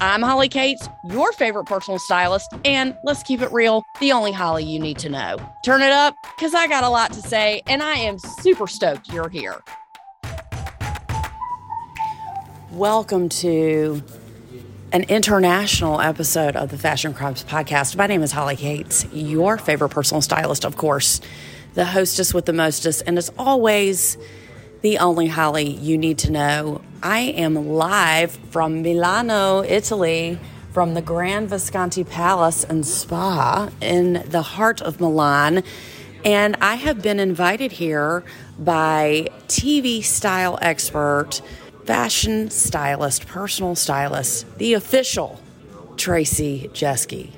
I'm 0.00 0.22
Holly 0.22 0.48
Katz, 0.48 0.88
your 1.04 1.32
favorite 1.32 1.66
personal 1.66 2.00
stylist, 2.00 2.52
and 2.64 2.96
let's 3.04 3.22
keep 3.22 3.40
it 3.40 3.52
real, 3.52 3.84
the 4.00 4.10
only 4.10 4.32
Holly 4.32 4.64
you 4.64 4.80
need 4.80 4.98
to 4.98 5.08
know. 5.08 5.36
Turn 5.64 5.82
it 5.82 5.92
up, 5.92 6.16
because 6.36 6.52
I 6.52 6.66
got 6.66 6.82
a 6.82 6.88
lot 6.88 7.12
to 7.12 7.20
say, 7.20 7.62
and 7.68 7.80
I 7.80 7.94
am 7.94 8.18
super 8.18 8.66
stoked 8.66 9.12
you're 9.12 9.28
here. 9.28 9.60
Welcome 12.72 13.28
to 13.28 14.02
an 14.90 15.04
international 15.04 16.00
episode 16.00 16.56
of 16.56 16.70
the 16.70 16.78
Fashion 16.78 17.14
Crimes 17.14 17.44
Podcast. 17.44 17.96
My 17.96 18.08
name 18.08 18.24
is 18.24 18.32
Holly 18.32 18.56
Katz, 18.56 19.06
your 19.12 19.58
favorite 19.58 19.90
personal 19.90 20.22
stylist, 20.22 20.64
of 20.64 20.76
course, 20.76 21.20
the 21.74 21.84
hostess 21.84 22.34
with 22.34 22.46
the 22.46 22.52
mostest, 22.52 23.04
and 23.06 23.16
as 23.16 23.30
always, 23.38 24.18
the 24.84 24.98
only 24.98 25.26
Holly 25.26 25.66
you 25.66 25.96
need 25.96 26.18
to 26.18 26.30
know. 26.30 26.82
I 27.02 27.20
am 27.20 27.54
live 27.70 28.32
from 28.50 28.82
Milano, 28.82 29.62
Italy, 29.62 30.38
from 30.74 30.92
the 30.92 31.00
Grand 31.00 31.48
Visconti 31.48 32.04
Palace 32.04 32.64
and 32.64 32.86
Spa 32.86 33.70
in 33.80 34.22
the 34.28 34.42
heart 34.42 34.82
of 34.82 35.00
Milan. 35.00 35.62
And 36.22 36.54
I 36.60 36.74
have 36.74 37.00
been 37.00 37.18
invited 37.18 37.72
here 37.72 38.24
by 38.58 39.28
TV 39.48 40.04
style 40.04 40.58
expert, 40.60 41.40
fashion 41.86 42.50
stylist, 42.50 43.26
personal 43.26 43.76
stylist, 43.76 44.58
the 44.58 44.74
official 44.74 45.40
Traci 45.96 46.68
Jeske. 46.72 47.30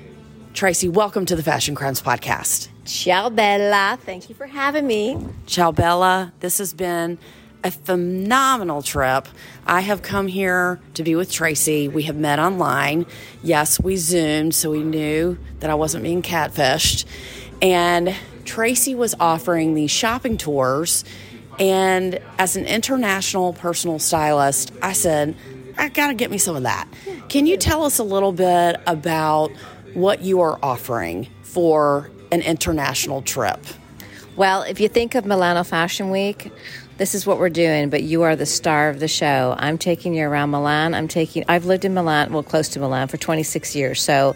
Traci, 0.53 0.91
welcome 0.91 1.25
to 1.25 1.37
the 1.37 1.43
Fashion 1.43 1.75
Crimes 1.75 2.01
Podcast. 2.01 2.67
Ciao, 2.87 3.29
Bella. 3.29 3.99
Thank 4.01 4.29
you 4.29 4.35
for 4.35 4.47
having 4.47 4.87
me. 4.87 5.17
Ciao, 5.45 5.73
Bella. 5.73 6.31
This 6.39 6.57
has 6.59 6.73
been 6.73 7.17
a 7.61 7.69
phenomenal 7.69 8.81
trip. 8.81 9.27
I 9.65 9.81
have 9.81 10.01
come 10.01 10.27
here 10.27 10.79
to 10.93 11.03
be 11.03 11.13
with 11.13 11.29
Traci. 11.29 11.91
We 11.91 12.03
have 12.03 12.15
met 12.15 12.39
online. 12.39 13.05
Yes, 13.43 13.77
we 13.77 13.97
Zoomed, 13.97 14.55
so 14.55 14.71
we 14.71 14.83
knew 14.83 15.37
that 15.59 15.69
I 15.69 15.75
wasn't 15.75 16.05
being 16.05 16.21
catfished. 16.21 17.03
And 17.61 18.15
Traci 18.45 18.95
was 18.95 19.13
offering 19.19 19.73
these 19.73 19.91
shopping 19.91 20.37
tours. 20.37 21.03
And 21.59 22.21
as 22.39 22.55
an 22.55 22.65
international 22.65 23.51
personal 23.51 23.99
stylist, 23.99 24.71
I 24.81 24.93
said, 24.93 25.35
I 25.77 25.89
got 25.89 26.07
to 26.07 26.13
get 26.13 26.31
me 26.31 26.37
some 26.37 26.55
of 26.55 26.63
that. 26.63 26.87
Can 27.27 27.47
you 27.47 27.57
tell 27.57 27.83
us 27.83 27.99
a 27.99 28.03
little 28.03 28.31
bit 28.31 28.79
about 28.87 29.51
what 29.93 30.21
you 30.21 30.39
are 30.39 30.57
offering 30.63 31.27
for 31.41 32.09
an 32.31 32.41
international 32.41 33.21
trip? 33.21 33.59
Well, 34.35 34.61
if 34.61 34.79
you 34.79 34.87
think 34.87 35.15
of 35.15 35.25
Milano 35.25 35.63
Fashion 35.63 36.11
Week, 36.11 36.51
this 36.97 37.15
is 37.15 37.25
what 37.25 37.37
we're 37.37 37.49
doing, 37.49 37.89
but 37.89 38.03
you 38.03 38.23
are 38.23 38.35
the 38.35 38.45
star 38.45 38.89
of 38.89 38.99
the 38.99 39.07
show. 39.07 39.55
I'm 39.57 39.77
taking 39.77 40.13
you 40.13 40.27
around 40.27 40.51
Milan. 40.51 40.93
I'm 40.93 41.07
taking, 41.07 41.43
I've 41.47 41.65
lived 41.65 41.85
in 41.85 41.93
Milan, 41.93 42.33
well, 42.33 42.43
close 42.43 42.69
to 42.69 42.79
Milan 42.79 43.07
for 43.07 43.17
26 43.17 43.75
years. 43.75 44.01
So 44.01 44.35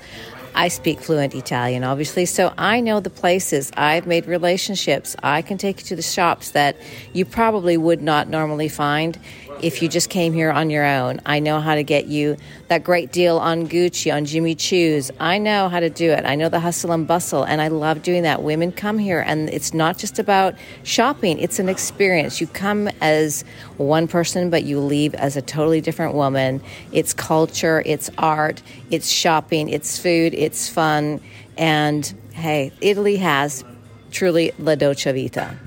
I 0.53 0.67
speak 0.67 0.99
fluent 0.99 1.33
Italian, 1.33 1.83
obviously. 1.83 2.25
So 2.25 2.53
I 2.57 2.81
know 2.81 2.99
the 2.99 3.09
places. 3.09 3.71
I've 3.75 4.05
made 4.05 4.25
relationships. 4.27 5.15
I 5.23 5.41
can 5.41 5.57
take 5.57 5.79
you 5.79 5.85
to 5.85 5.95
the 5.95 6.01
shops 6.01 6.51
that 6.51 6.77
you 7.13 7.25
probably 7.25 7.77
would 7.77 8.01
not 8.01 8.27
normally 8.27 8.69
find 8.69 9.17
if 9.61 9.81
you 9.81 9.87
just 9.87 10.09
came 10.09 10.33
here 10.33 10.51
on 10.51 10.69
your 10.69 10.85
own. 10.85 11.21
I 11.25 11.39
know 11.39 11.59
how 11.59 11.75
to 11.75 11.83
get 11.83 12.07
you 12.07 12.37
that 12.67 12.83
great 12.83 13.11
deal 13.11 13.37
on 13.37 13.67
Gucci, 13.67 14.13
on 14.13 14.25
Jimmy 14.25 14.55
Choo's. 14.55 15.11
I 15.19 15.37
know 15.37 15.69
how 15.69 15.79
to 15.79 15.89
do 15.89 16.11
it. 16.11 16.25
I 16.25 16.35
know 16.35 16.49
the 16.49 16.59
hustle 16.59 16.91
and 16.91 17.07
bustle, 17.07 17.43
and 17.43 17.61
I 17.61 17.67
love 17.67 18.01
doing 18.01 18.23
that. 18.23 18.43
Women 18.43 18.71
come 18.71 18.97
here, 18.97 19.21
and 19.21 19.49
it's 19.49 19.73
not 19.73 19.97
just 19.97 20.19
about 20.19 20.55
shopping, 20.83 21.39
it's 21.39 21.59
an 21.59 21.69
experience. 21.69 22.41
You 22.41 22.47
come 22.47 22.87
as 23.01 23.43
one 23.77 24.07
person, 24.07 24.49
but 24.49 24.63
you 24.63 24.79
leave 24.79 25.13
as 25.15 25.37
a 25.37 25.41
totally 25.41 25.81
different 25.81 26.15
woman. 26.15 26.61
It's 26.91 27.13
culture, 27.13 27.83
it's 27.85 28.09
art, 28.17 28.61
it's 28.89 29.09
shopping, 29.09 29.69
it's 29.69 29.97
food, 29.97 30.33
it's 30.33 30.69
fun. 30.69 31.21
And 31.57 32.13
hey, 32.33 32.71
Italy 32.81 33.17
has 33.17 33.63
truly 34.11 34.51
La 34.57 34.75
Dolce 34.75 35.11
Vita. 35.11 35.57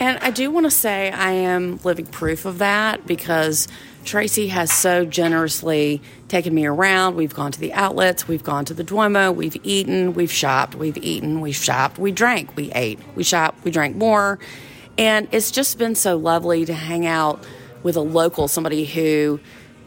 And 0.00 0.18
I 0.18 0.30
do 0.30 0.50
want 0.50 0.64
to 0.64 0.70
say 0.70 1.10
I 1.10 1.32
am 1.32 1.80
living 1.82 2.06
proof 2.06 2.44
of 2.44 2.58
that 2.58 3.06
because 3.06 3.66
Traci 4.04 4.48
has 4.48 4.72
so 4.72 5.04
generously 5.04 6.00
taken 6.28 6.54
me 6.54 6.66
around. 6.66 7.16
We've 7.16 7.34
gone 7.34 7.50
to 7.52 7.60
the 7.60 7.72
outlets, 7.72 8.28
we've 8.28 8.44
gone 8.44 8.64
to 8.66 8.74
the 8.74 8.84
Duomo, 8.84 9.32
we've 9.32 9.56
eaten, 9.64 10.14
we've 10.14 10.30
shopped, 10.30 10.76
we've 10.76 10.96
eaten, 10.98 11.40
we've 11.40 11.56
shopped, 11.56 11.98
we 11.98 12.12
drank, 12.12 12.56
we 12.56 12.70
ate, 12.72 13.00
we 13.16 13.24
shopped, 13.24 13.64
we 13.64 13.70
drank 13.72 13.96
more. 13.96 14.38
And 14.96 15.28
it's 15.32 15.50
just 15.50 15.78
been 15.78 15.94
so 15.94 16.16
lovely 16.16 16.64
to 16.64 16.74
hang 16.74 17.04
out 17.04 17.44
with 17.82 17.96
a 17.96 18.00
local, 18.00 18.48
somebody 18.48 18.84
who 18.84 19.40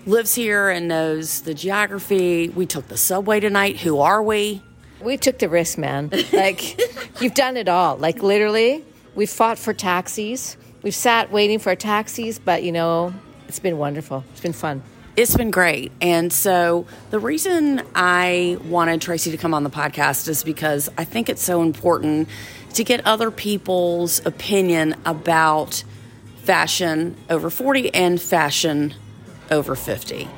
lives 0.06 0.36
here 0.36 0.70
and 0.70 0.88
knows 0.88 1.42
the 1.42 1.54
geography. 1.54 2.50
We 2.50 2.66
took 2.66 2.88
the 2.90 2.98
subway 2.98 3.40
tonight. 3.40 3.78
Who 3.78 4.00
are 4.00 4.22
we? 4.22 4.62
We 5.02 5.18
took 5.18 5.40
the 5.40 5.50
risk, 5.50 5.78
man. 5.78 6.12
Like, 6.32 6.80
you've 7.22 7.34
done 7.34 7.58
it 7.58 7.68
all. 7.68 7.98
Like, 7.98 8.22
literally, 8.22 8.86
We've 9.16 9.30
fought 9.30 9.60
for 9.60 9.74
taxis. 9.74 10.58
We've 10.82 10.96
sat 10.96 11.32
waiting 11.32 11.60
for 11.60 11.76
taxis, 11.76 12.40
but 12.40 12.64
you 12.64 12.72
know, 12.72 13.14
it's 13.48 13.60
been 13.60 13.78
wonderful. 13.78 14.24
It's 14.32 14.42
been 14.42 14.54
fun. 14.54 14.82
It's 15.18 15.36
been 15.36 15.52
great. 15.52 15.92
And 16.00 16.32
so 16.32 16.86
the 17.10 17.20
reason 17.20 17.82
I 17.94 18.58
wanted 18.66 19.02
Traci 19.02 19.32
to 19.32 19.38
come 19.38 19.54
on 19.54 19.64
the 19.64 19.70
podcast 19.70 20.30
is 20.30 20.44
because 20.44 20.90
I 20.98 21.04
think 21.04 21.28
it's 21.28 21.44
so 21.44 21.62
important 21.62 22.30
to 22.76 22.84
get 22.86 23.06
other 23.06 23.30
people's 23.30 24.26
opinion 24.26 24.96
about 25.06 25.84
fashion 26.38 27.18
over 27.30 27.50
40 27.50 27.94
and 27.94 28.22
fashion 28.22 28.94
over 29.52 29.76
50. 29.76 30.30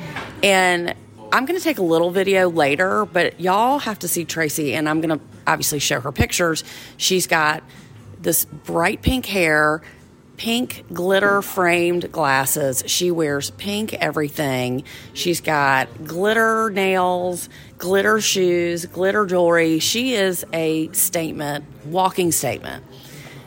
And 0.42 0.96
I'm 1.32 1.46
going 1.46 1.58
to 1.58 1.64
take 1.64 1.78
a 1.78 1.84
little 1.84 2.10
video 2.10 2.50
later, 2.50 3.06
but 3.06 3.40
y'all 3.40 3.80
have 3.80 4.00
to 4.00 4.08
see 4.08 4.26
Traci, 4.26 4.74
and 4.74 4.90
I'm 4.90 5.02
going 5.02 5.18
to 5.18 5.26
obviously 5.46 5.80
show 5.80 6.00
her 6.00 6.12
pictures. 6.12 6.64
She's 6.98 7.28
got 7.28 7.64
this 8.24 8.46
bright 8.46 9.02
pink 9.02 9.26
hair, 9.26 9.82
pink 10.38 10.86
glitter 10.92 11.42
framed 11.42 12.12
glasses. 12.12 12.84
She 12.88 13.12
wears 13.12 13.52
pink 13.52 13.94
everything. 13.94 14.84
She's 15.14 15.42
got 15.42 16.06
glitter 16.06 16.70
nails, 16.70 17.50
glitter 17.78 18.20
shoes, 18.20 18.86
glitter 18.86 19.26
jewelry. 19.26 19.80
She 19.80 20.16
is 20.16 20.46
a 20.54 20.92
statement, 20.94 21.66
walking 21.86 22.32
statement. 22.32 22.84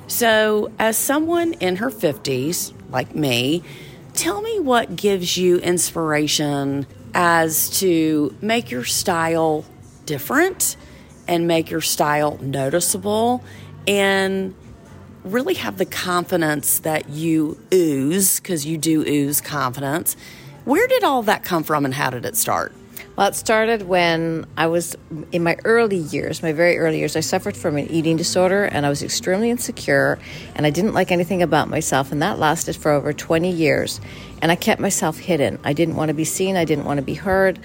So, 0.06 0.70
as 0.78 0.96
someone 0.96 1.54
in 1.54 1.76
her 1.76 1.90
50s, 1.90 2.72
like 2.90 3.14
me, 3.14 3.64
tell 4.14 4.40
me 4.40 4.60
what 4.60 4.94
gives 4.94 5.36
you 5.36 5.58
inspiration 5.58 6.86
as 7.12 7.80
to 7.80 8.36
make 8.40 8.70
your 8.70 8.84
style 8.84 9.64
different 10.04 10.76
and 11.26 11.48
make 11.48 11.70
your 11.70 11.80
style 11.80 12.38
noticeable 12.40 13.42
and 13.88 14.54
really 15.26 15.54
have 15.54 15.78
the 15.78 15.84
confidence 15.84 16.78
that 16.80 17.08
you 17.08 17.60
ooze, 17.72 18.40
because 18.40 18.64
you 18.64 18.78
do 18.78 19.02
ooze 19.06 19.40
confidence. 19.40 20.16
Where 20.64 20.86
did 20.86 21.04
all 21.04 21.22
that 21.24 21.44
come 21.44 21.62
from 21.62 21.84
and 21.84 21.94
how 21.94 22.10
did 22.10 22.24
it 22.24 22.36
start? 22.36 22.72
Well, 23.16 23.28
it 23.28 23.34
started 23.34 23.82
when 23.82 24.46
I 24.58 24.66
was 24.66 24.94
in 25.32 25.42
my 25.42 25.56
early 25.64 25.96
years, 25.96 26.42
my 26.42 26.52
very 26.52 26.76
early 26.76 26.98
years. 26.98 27.16
I 27.16 27.20
suffered 27.20 27.56
from 27.56 27.78
an 27.78 27.86
eating 27.88 28.16
disorder 28.16 28.64
and 28.64 28.84
I 28.84 28.90
was 28.90 29.02
extremely 29.02 29.50
insecure 29.50 30.18
and 30.54 30.66
I 30.66 30.70
didn't 30.70 30.92
like 30.92 31.10
anything 31.10 31.42
about 31.42 31.70
myself. 31.70 32.12
And 32.12 32.20
that 32.20 32.38
lasted 32.38 32.76
for 32.76 32.90
over 32.90 33.14
20 33.14 33.50
years. 33.50 34.02
And 34.42 34.52
I 34.52 34.56
kept 34.56 34.82
myself 34.82 35.18
hidden. 35.18 35.58
I 35.64 35.72
didn't 35.72 35.96
want 35.96 36.10
to 36.10 36.14
be 36.14 36.26
seen, 36.26 36.56
I 36.56 36.66
didn't 36.66 36.84
want 36.84 36.98
to 36.98 37.02
be 37.02 37.14
heard. 37.14 37.58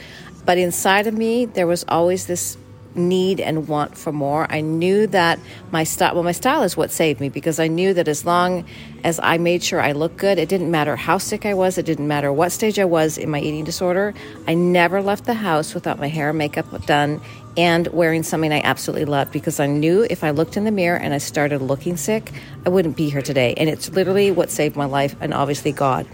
But 0.45 0.57
inside 0.57 1.05
of 1.05 1.13
me, 1.13 1.45
there 1.45 1.67
was 1.67 1.83
always 1.89 2.27
this 2.27 2.57
need 2.95 3.39
and 3.39 3.67
want 3.67 3.97
for 3.97 4.11
more. 4.11 4.47
I 4.49 4.61
knew 4.61 5.07
that 5.07 5.39
my 5.71 5.83
style, 5.83 6.15
well, 6.15 6.23
my 6.23 6.31
style 6.31 6.63
is 6.63 6.75
what 6.75 6.91
saved 6.91 7.19
me 7.19 7.29
because 7.29 7.59
I 7.59 7.67
knew 7.67 7.93
that 7.93 8.07
as 8.07 8.25
long 8.25 8.65
as 9.03 9.19
I 9.21 9.37
made 9.37 9.63
sure 9.63 9.81
I 9.81 9.93
looked 9.93 10.17
good, 10.17 10.37
it 10.37 10.49
didn't 10.49 10.71
matter 10.71 10.95
how 10.95 11.17
sick 11.17 11.45
I 11.45 11.53
was, 11.53 11.77
it 11.77 11.85
didn't 11.85 12.07
matter 12.07 12.31
what 12.31 12.51
stage 12.51 12.79
I 12.79 12.85
was 12.85 13.17
in 13.17 13.29
my 13.29 13.39
eating 13.39 13.63
disorder. 13.63 14.13
I 14.47 14.53
never 14.53 15.01
left 15.01 15.25
the 15.25 15.33
house 15.33 15.73
without 15.73 15.99
my 15.99 16.07
hair 16.07 16.29
and 16.29 16.37
makeup 16.37 16.85
done 16.85 17.21
and 17.57 17.87
wearing 17.87 18.23
something 18.23 18.51
I 18.51 18.61
absolutely 18.61 19.05
loved 19.05 19.31
because 19.31 19.59
I 19.59 19.67
knew 19.67 20.05
if 20.09 20.23
I 20.23 20.31
looked 20.31 20.55
in 20.57 20.63
the 20.63 20.71
mirror 20.71 20.97
and 20.97 21.13
I 21.13 21.17
started 21.17 21.61
looking 21.61 21.97
sick, 21.97 22.31
I 22.65 22.69
wouldn't 22.69 22.95
be 22.95 23.09
here 23.09 23.21
today. 23.21 23.53
And 23.57 23.69
it's 23.69 23.89
literally 23.89 24.31
what 24.31 24.49
saved 24.49 24.75
my 24.75 24.85
life 24.85 25.15
and 25.19 25.33
obviously 25.33 25.71
God. 25.71 26.07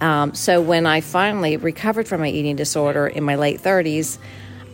Um, 0.00 0.34
so 0.34 0.60
when 0.60 0.86
I 0.86 1.00
finally 1.00 1.56
recovered 1.56 2.06
from 2.06 2.20
my 2.20 2.28
eating 2.28 2.56
disorder 2.56 3.06
in 3.08 3.24
my 3.24 3.34
late 3.34 3.60
30s, 3.60 4.18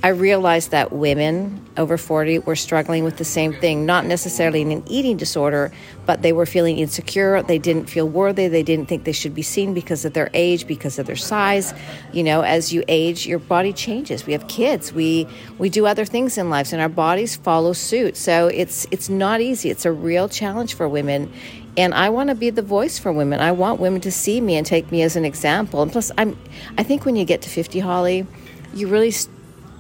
I 0.05 0.09
realized 0.09 0.71
that 0.73 0.93
women 0.93 1.65
over 1.79 1.97
40 1.97 2.41
were 2.41 2.57
struggling 2.57 3.05
with 3.05 3.17
the 3.17 3.25
same 3.25 3.55
thing, 3.55 3.87
not 3.87 4.05
necessarily 4.05 4.61
in 4.61 4.71
an 4.71 4.85
eating 4.87 5.17
disorder, 5.17 5.73
but 6.05 6.21
they 6.21 6.35
were 6.35 6.45
feeling 6.45 6.79
insecure. 6.79 7.43
They 7.43 7.57
didn't 7.57 7.87
feel 7.87 8.07
worthy. 8.07 8.47
They 8.49 8.63
didn't 8.63 8.85
think 8.85 9.05
they 9.05 9.13
should 9.13 9.35
be 9.35 9.41
seen 9.41 9.73
because 9.73 10.05
of 10.05 10.13
their 10.13 10.29
age, 10.35 10.67
because 10.67 10.99
of 10.99 11.07
their 11.07 11.17
size. 11.17 11.73
You 12.13 12.23
know, 12.23 12.43
as 12.43 12.71
you 12.71 12.85
age, 12.87 13.27
your 13.27 13.39
body 13.39 13.73
changes. 13.73 14.27
We 14.27 14.35
have 14.35 14.47
kids. 14.47 14.93
We 14.93 15.27
we 15.57 15.71
do 15.71 15.87
other 15.87 16.05
things 16.05 16.37
in 16.37 16.51
life, 16.51 16.75
and 16.75 16.83
our 16.83 16.91
bodies 16.91 17.37
follow 17.37 17.73
suit. 17.73 18.19
So 18.19 18.49
it's 18.49 18.87
it's 18.91 19.09
not 19.09 19.41
easy. 19.41 19.71
It's 19.71 19.87
a 19.87 19.93
real 19.93 20.29
challenge 20.29 20.75
for 20.75 20.87
women. 20.87 21.33
And 21.79 21.95
I 21.95 22.11
want 22.11 22.29
to 22.29 22.35
be 22.35 22.51
the 22.51 22.61
voice 22.61 22.99
for 22.99 23.11
women. 23.11 23.41
I 23.41 23.53
want 23.53 23.81
women 23.81 24.03
to 24.03 24.13
see 24.13 24.43
me 24.43 24.57
and 24.57 24.67
take 24.67 24.93
me 24.93 25.01
as 25.01 25.17
an 25.17 25.25
example. 25.25 25.81
And 25.81 25.91
plus, 25.91 26.13
I'm 26.19 26.37
I 26.77 26.83
think 26.83 27.07
when 27.07 27.17
you 27.17 27.25
get 27.25 27.41
to 27.41 27.49
50, 27.49 27.81
Holly, 27.81 28.27
you 28.75 28.89
really 28.89 29.11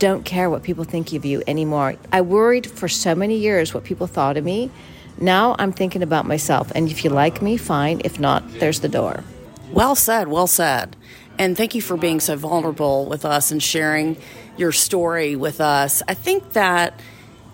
don't 0.04 0.26
care 0.26 0.50
what 0.50 0.62
people 0.62 0.84
think 0.84 1.14
of 1.14 1.24
you 1.24 1.42
anymore. 1.46 1.96
I 2.12 2.20
worried 2.20 2.66
for 2.66 2.88
so 2.88 3.14
many 3.14 3.38
years 3.38 3.72
what 3.72 3.84
people 3.84 4.06
thought 4.06 4.36
of 4.36 4.44
me. 4.44 4.70
Now 5.16 5.56
I'm 5.58 5.72
thinking 5.72 6.02
about 6.02 6.26
myself. 6.26 6.70
And 6.74 6.90
if 6.90 7.04
you 7.04 7.10
like 7.10 7.40
me, 7.40 7.56
fine. 7.56 8.02
If 8.04 8.20
not, 8.20 8.46
there's 8.58 8.80
the 8.80 8.88
door. 8.90 9.24
Well 9.72 9.94
said, 9.94 10.28
well 10.28 10.46
said. 10.46 10.94
And 11.38 11.56
thank 11.56 11.74
you 11.74 11.80
for 11.80 11.96
being 11.96 12.20
so 12.20 12.36
vulnerable 12.36 13.06
with 13.06 13.24
us 13.24 13.50
and 13.50 13.62
sharing 13.62 14.18
your 14.58 14.72
story 14.72 15.36
with 15.36 15.58
us. 15.62 16.02
I 16.06 16.12
think 16.12 16.52
that 16.52 17.00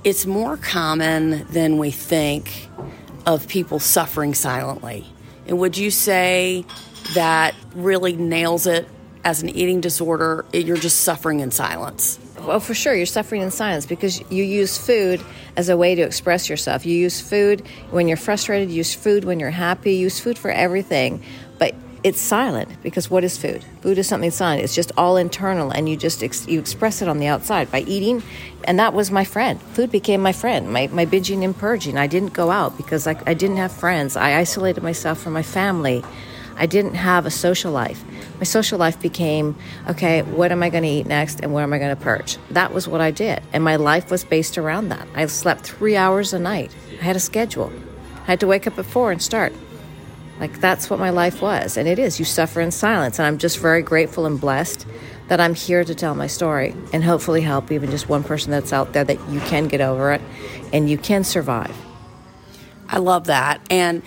it's 0.03 0.26
more 0.26 0.56
common 0.56 1.46
than 1.53 1.79
we 1.79 1.93
think 1.93 2.67
of 3.26 3.46
people 3.46 3.79
suffering 3.79 4.35
silently. 4.35 5.06
And 5.46 5.56
would 5.61 5.79
you 5.79 5.93
say 5.93 6.64
that 7.14 7.55
really 7.76 8.17
nails 8.17 8.67
it 8.67 8.88
as 9.23 9.41
an 9.41 9.50
eating 9.50 9.81
disorder? 9.81 10.44
You're 10.53 10.79
just 10.79 11.03
suffering 11.03 11.38
in 11.38 11.53
silence. 11.53 12.19
Well, 12.47 12.61
for 12.61 12.75
sure, 12.75 12.95
you're 12.95 13.07
suffering 13.07 13.43
in 13.43 13.51
silence 13.51 13.87
because 13.87 14.21
you 14.31 14.43
use 14.43 14.79
food 14.79 15.23
as 15.57 15.69
a 15.69 15.77
way 15.77 15.95
to 15.95 16.03
express 16.03 16.49
yourself. 16.49 16.87
You 16.87 16.97
use 16.97 17.21
food 17.21 17.63
when 17.91 18.09
you're 18.09 18.17
frustrated, 18.17 18.71
you 18.71 18.77
use 18.77 18.95
food 18.95 19.25
when 19.25 19.39
you're 19.39 19.51
happy, 19.51 19.95
you 19.95 20.01
use 20.01 20.19
food 20.19 20.39
for 20.39 20.51
everything. 20.51 21.23
But 21.59 21.75
it's 22.03 22.21
silent 22.21 22.71
because 22.83 23.11
what 23.11 23.25
is 23.25 23.37
food? 23.37 23.63
Food 23.83 23.99
is 23.99 24.09
something 24.09 24.31
silent. 24.31 24.63
It's 24.63 24.75
just 24.75 24.91
all 24.97 25.19
internal, 25.19 25.71
and 25.71 25.89
you 25.89 25.97
just 25.97 26.23
ex- 26.23 26.49
you 26.49 26.59
express 26.59 27.03
it 27.03 27.09
on 27.09 27.19
the 27.19 27.27
outside 27.27 27.71
by 27.71 27.81
eating. 27.81 28.23
And 28.65 28.79
that 28.79 28.95
was 28.95 29.11
my 29.11 29.25
friend. 29.25 29.61
Food 29.61 29.91
became 29.91 30.23
my 30.23 30.33
friend. 30.33 30.73
My 30.73 30.87
my 30.87 31.05
binging 31.05 31.45
and 31.45 31.57
purging. 31.57 31.99
I 31.99 32.07
didn't 32.07 32.33
go 32.33 32.51
out 32.51 32.77
because 32.77 33.07
I, 33.07 33.21
I 33.27 33.35
didn't 33.35 33.59
have 33.59 33.73
friends. 33.73 34.17
I 34.17 34.39
isolated 34.39 34.83
myself 34.83 35.21
from 35.21 35.35
my 35.35 35.43
family. 35.43 36.03
I 36.57 36.67
didn't 36.67 36.95
have 36.95 37.27
a 37.27 37.31
social 37.31 37.73
life. 37.73 38.03
My 38.41 38.45
social 38.45 38.79
life 38.79 38.99
became 38.99 39.55
okay, 39.87 40.23
what 40.23 40.51
am 40.51 40.63
I 40.63 40.71
going 40.71 40.83
to 40.83 40.89
eat 40.89 41.07
next 41.07 41.41
and 41.41 41.53
where 41.53 41.63
am 41.63 41.75
I 41.75 41.79
going 41.79 41.95
to 41.95 42.03
purge? 42.03 42.39
That 42.51 42.73
was 42.73 42.89
what 42.89 43.03
I 43.03 43.11
did. 43.11 43.43
And 43.53 43.63
my 43.63 43.77
life 43.77 44.11
was 44.11 44.25
based 44.25 44.57
around 44.57 44.89
that. 44.89 45.07
I 45.15 45.27
slept 45.27 45.61
three 45.61 45.95
hours 45.95 46.33
a 46.33 46.39
night. 46.39 46.75
I 46.99 47.05
had 47.05 47.17
a 47.17 47.21
schedule. 47.21 47.71
I 48.23 48.27
had 48.27 48.41
to 48.41 48.47
wake 48.47 48.67
up 48.67 48.79
at 48.79 48.87
four 48.87 49.13
and 49.13 49.21
start. 49.21 49.53
Like 50.41 50.59
that's 50.59 50.89
what 50.89 50.99
my 50.99 51.11
life 51.11 51.43
was. 51.43 51.77
And 51.77 51.87
it 51.87 51.99
is. 51.99 52.19
You 52.19 52.25
suffer 52.25 52.63
in 52.63 52.71
silence. 52.71 53.19
And 53.19 53.27
I'm 53.27 53.37
just 53.37 53.59
very 53.59 53.83
grateful 53.83 54.25
and 54.25 54.41
blessed 54.41 54.87
that 55.29 55.39
I'm 55.39 55.55
here 55.55 55.85
to 55.85 55.95
tell 55.95 56.15
my 56.15 56.27
story 56.27 56.75
and 56.95 57.05
hopefully 57.05 57.43
help 57.43 57.71
even 57.71 57.91
just 57.91 58.09
one 58.09 58.25
person 58.25 58.51
that's 58.51 58.73
out 58.73 58.95
there 58.95 59.05
that 59.05 59.29
you 59.29 59.41
can 59.41 59.69
get 59.69 59.83
over 59.83 60.13
it 60.13 60.23
and 60.73 60.89
you 60.89 60.97
can 60.97 61.25
survive. 61.25 61.77
I 62.89 62.99
love 62.99 63.27
that. 63.27 63.61
And 63.71 64.03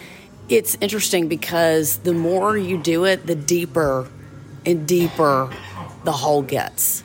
it's 0.50 0.76
interesting 0.82 1.28
because 1.28 1.98
the 1.98 2.14
more 2.14 2.58
you 2.58 2.82
do 2.82 3.06
it, 3.06 3.28
the 3.28 3.36
deeper 3.36 4.10
and 4.65 4.88
deeper 4.88 5.50
the 6.04 6.12
hole 6.12 6.42
gets. 6.42 7.04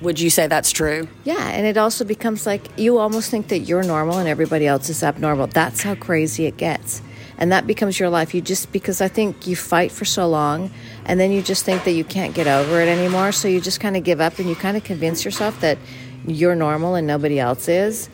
Would 0.00 0.20
you 0.20 0.30
say 0.30 0.46
that's 0.46 0.70
true? 0.70 1.08
Yeah, 1.24 1.48
and 1.48 1.66
it 1.66 1.76
also 1.76 2.04
becomes 2.04 2.46
like 2.46 2.78
you 2.78 2.98
almost 2.98 3.30
think 3.30 3.48
that 3.48 3.60
you're 3.60 3.82
normal 3.82 4.18
and 4.18 4.28
everybody 4.28 4.66
else 4.66 4.88
is 4.88 5.02
abnormal. 5.02 5.48
That's 5.48 5.82
how 5.82 5.96
crazy 5.96 6.46
it 6.46 6.56
gets. 6.56 7.02
And 7.36 7.52
that 7.52 7.66
becomes 7.66 7.98
your 7.98 8.10
life. 8.10 8.34
You 8.34 8.40
just, 8.40 8.72
because 8.72 9.00
I 9.00 9.08
think 9.08 9.46
you 9.46 9.56
fight 9.56 9.90
for 9.90 10.04
so 10.04 10.28
long 10.28 10.70
and 11.04 11.18
then 11.18 11.30
you 11.32 11.42
just 11.42 11.64
think 11.64 11.84
that 11.84 11.92
you 11.92 12.04
can't 12.04 12.34
get 12.34 12.46
over 12.46 12.80
it 12.80 12.88
anymore. 12.88 13.32
So 13.32 13.48
you 13.48 13.60
just 13.60 13.80
kind 13.80 13.96
of 13.96 14.04
give 14.04 14.20
up 14.20 14.38
and 14.38 14.48
you 14.48 14.54
kind 14.54 14.76
of 14.76 14.84
convince 14.84 15.24
yourself 15.24 15.60
that 15.60 15.78
you're 16.26 16.56
normal 16.56 16.94
and 16.94 17.06
nobody 17.06 17.38
else 17.40 17.68
is. 17.68 18.08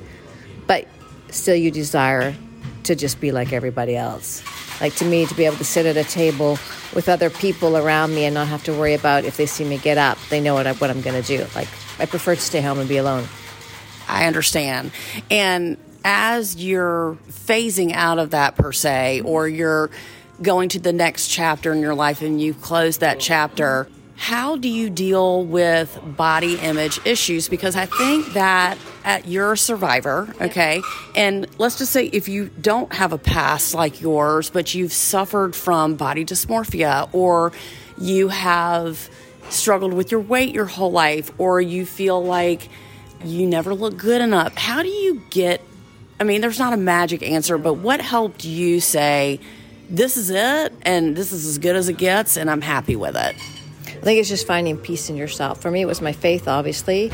But 0.67 0.87
still, 1.31 1.57
you 1.57 1.71
desire 1.71 2.35
to 2.85 2.95
just 2.95 3.21
be 3.21 3.33
like 3.33 3.53
everybody 3.53 3.97
else. 3.97 4.43
Like 4.81 4.95
to 4.97 5.05
me, 5.05 5.27
to 5.27 5.35
be 5.35 5.45
able 5.45 5.57
to 5.57 5.65
sit 5.65 5.87
at 5.87 5.97
a 5.97 6.05
table 6.05 6.59
with 6.95 7.09
other 7.09 7.31
people 7.31 7.77
around 7.77 8.15
me 8.15 8.25
and 8.25 8.35
not 8.35 8.49
have 8.49 8.65
to 8.65 8.73
worry 8.73 8.95
about 8.95 9.25
if 9.25 9.37
they 9.37 9.47
see 9.47 9.65
me 9.65 9.79
get 9.79 9.99
up, 9.99 10.19
they 10.31 10.41
know 10.41 10.55
what, 10.55 10.67
I, 10.67 10.73
what 10.75 10.91
I'm 10.91 11.01
going 11.01 11.21
to 11.21 11.27
do. 11.27 11.47
Like 11.55 11.69
I 11.99 12.07
prefer 12.07 12.35
to 12.35 12.41
stay 12.41 12.61
home 12.61 12.79
and 12.79 12.89
be 12.89 12.97
alone. 12.97 13.27
I 14.09 14.27
understand. 14.27 14.91
And 15.31 15.79
as 16.05 16.57
you're 16.57 17.17
phasing 17.29 17.93
out 17.93 18.19
of 18.19 18.31
that 18.31 18.57
per 18.57 18.73
se, 18.73 19.23
or 19.23 19.49
you're 19.49 19.91
going 20.43 20.69
to 20.71 20.79
the 20.79 20.93
next 20.93 21.29
chapter 21.29 21.73
in 21.73 21.81
your 21.81 21.95
life 21.95 22.21
and 22.21 22.41
you've 22.41 22.61
closed 22.61 23.01
that 23.01 23.21
chapter, 23.21 23.89
how 24.17 24.57
do 24.57 24.69
you 24.69 24.91
deal 24.91 25.45
with 25.45 25.99
body 26.17 26.57
image 26.59 27.01
issues? 27.05 27.49
Because 27.49 27.77
I 27.77 27.87
think 27.87 28.35
that 28.35 28.79
at, 29.05 29.29
you're 29.29 29.53
a 29.53 29.59
survivor, 29.59 30.35
okay? 30.41 30.83
And 31.15 31.47
let's 31.59 31.79
just 31.79 31.93
say 31.93 32.07
if 32.07 32.29
you 32.29 32.51
don't 32.61 32.93
have 32.93 33.13
a 33.13 33.19
past 33.19 33.75
like 33.75 34.01
yours, 34.01 34.51
but 34.51 34.75
you've 34.75 34.93
suffered 34.93 35.55
from 35.55 35.95
body 35.95 36.25
dysmorphia 36.25 37.09
or 37.13 37.53
you 37.99 38.29
have 38.29 39.09
struggled 39.51 39.93
with 39.93 40.11
your 40.11 40.21
weight 40.21 40.55
your 40.55 40.65
whole 40.65 40.91
life 40.91 41.31
or 41.39 41.61
you 41.61 41.85
feel 41.85 42.25
like 42.25 42.69
you 43.25 43.47
never 43.47 43.75
look 43.75 43.97
good 43.97 44.21
enough, 44.21 44.57
how 44.57 44.83
do 44.83 44.89
you 44.89 45.23
get? 45.31 45.61
I 46.21 46.25
mean, 46.25 46.41
there's 46.41 46.59
not 46.59 46.73
a 46.73 46.79
magic 46.79 47.23
answer, 47.23 47.59
but 47.59 47.75
what 47.75 48.01
helped 48.01 48.45
you 48.45 48.81
say, 48.81 49.41
this 49.91 50.17
is 50.17 50.31
it 50.31 50.73
and 50.83 51.17
this 51.17 51.33
is 51.33 51.47
as 51.47 51.59
good 51.59 51.77
as 51.77 51.89
it 51.89 51.99
gets 51.99 52.37
and 52.37 52.51
I'm 52.51 52.61
happy 52.61 52.97
with 52.97 53.17
it? 53.17 53.37
I 53.87 54.07
think 54.07 54.21
it's 54.21 54.29
just 54.29 54.47
finding 54.47 54.77
peace 54.77 55.09
in 55.09 55.17
yourself. 55.17 55.63
For 55.63 55.71
me, 55.71 55.81
it 55.81 55.87
was 55.87 56.03
my 56.03 56.13
faith, 56.13 56.47
obviously, 56.47 57.11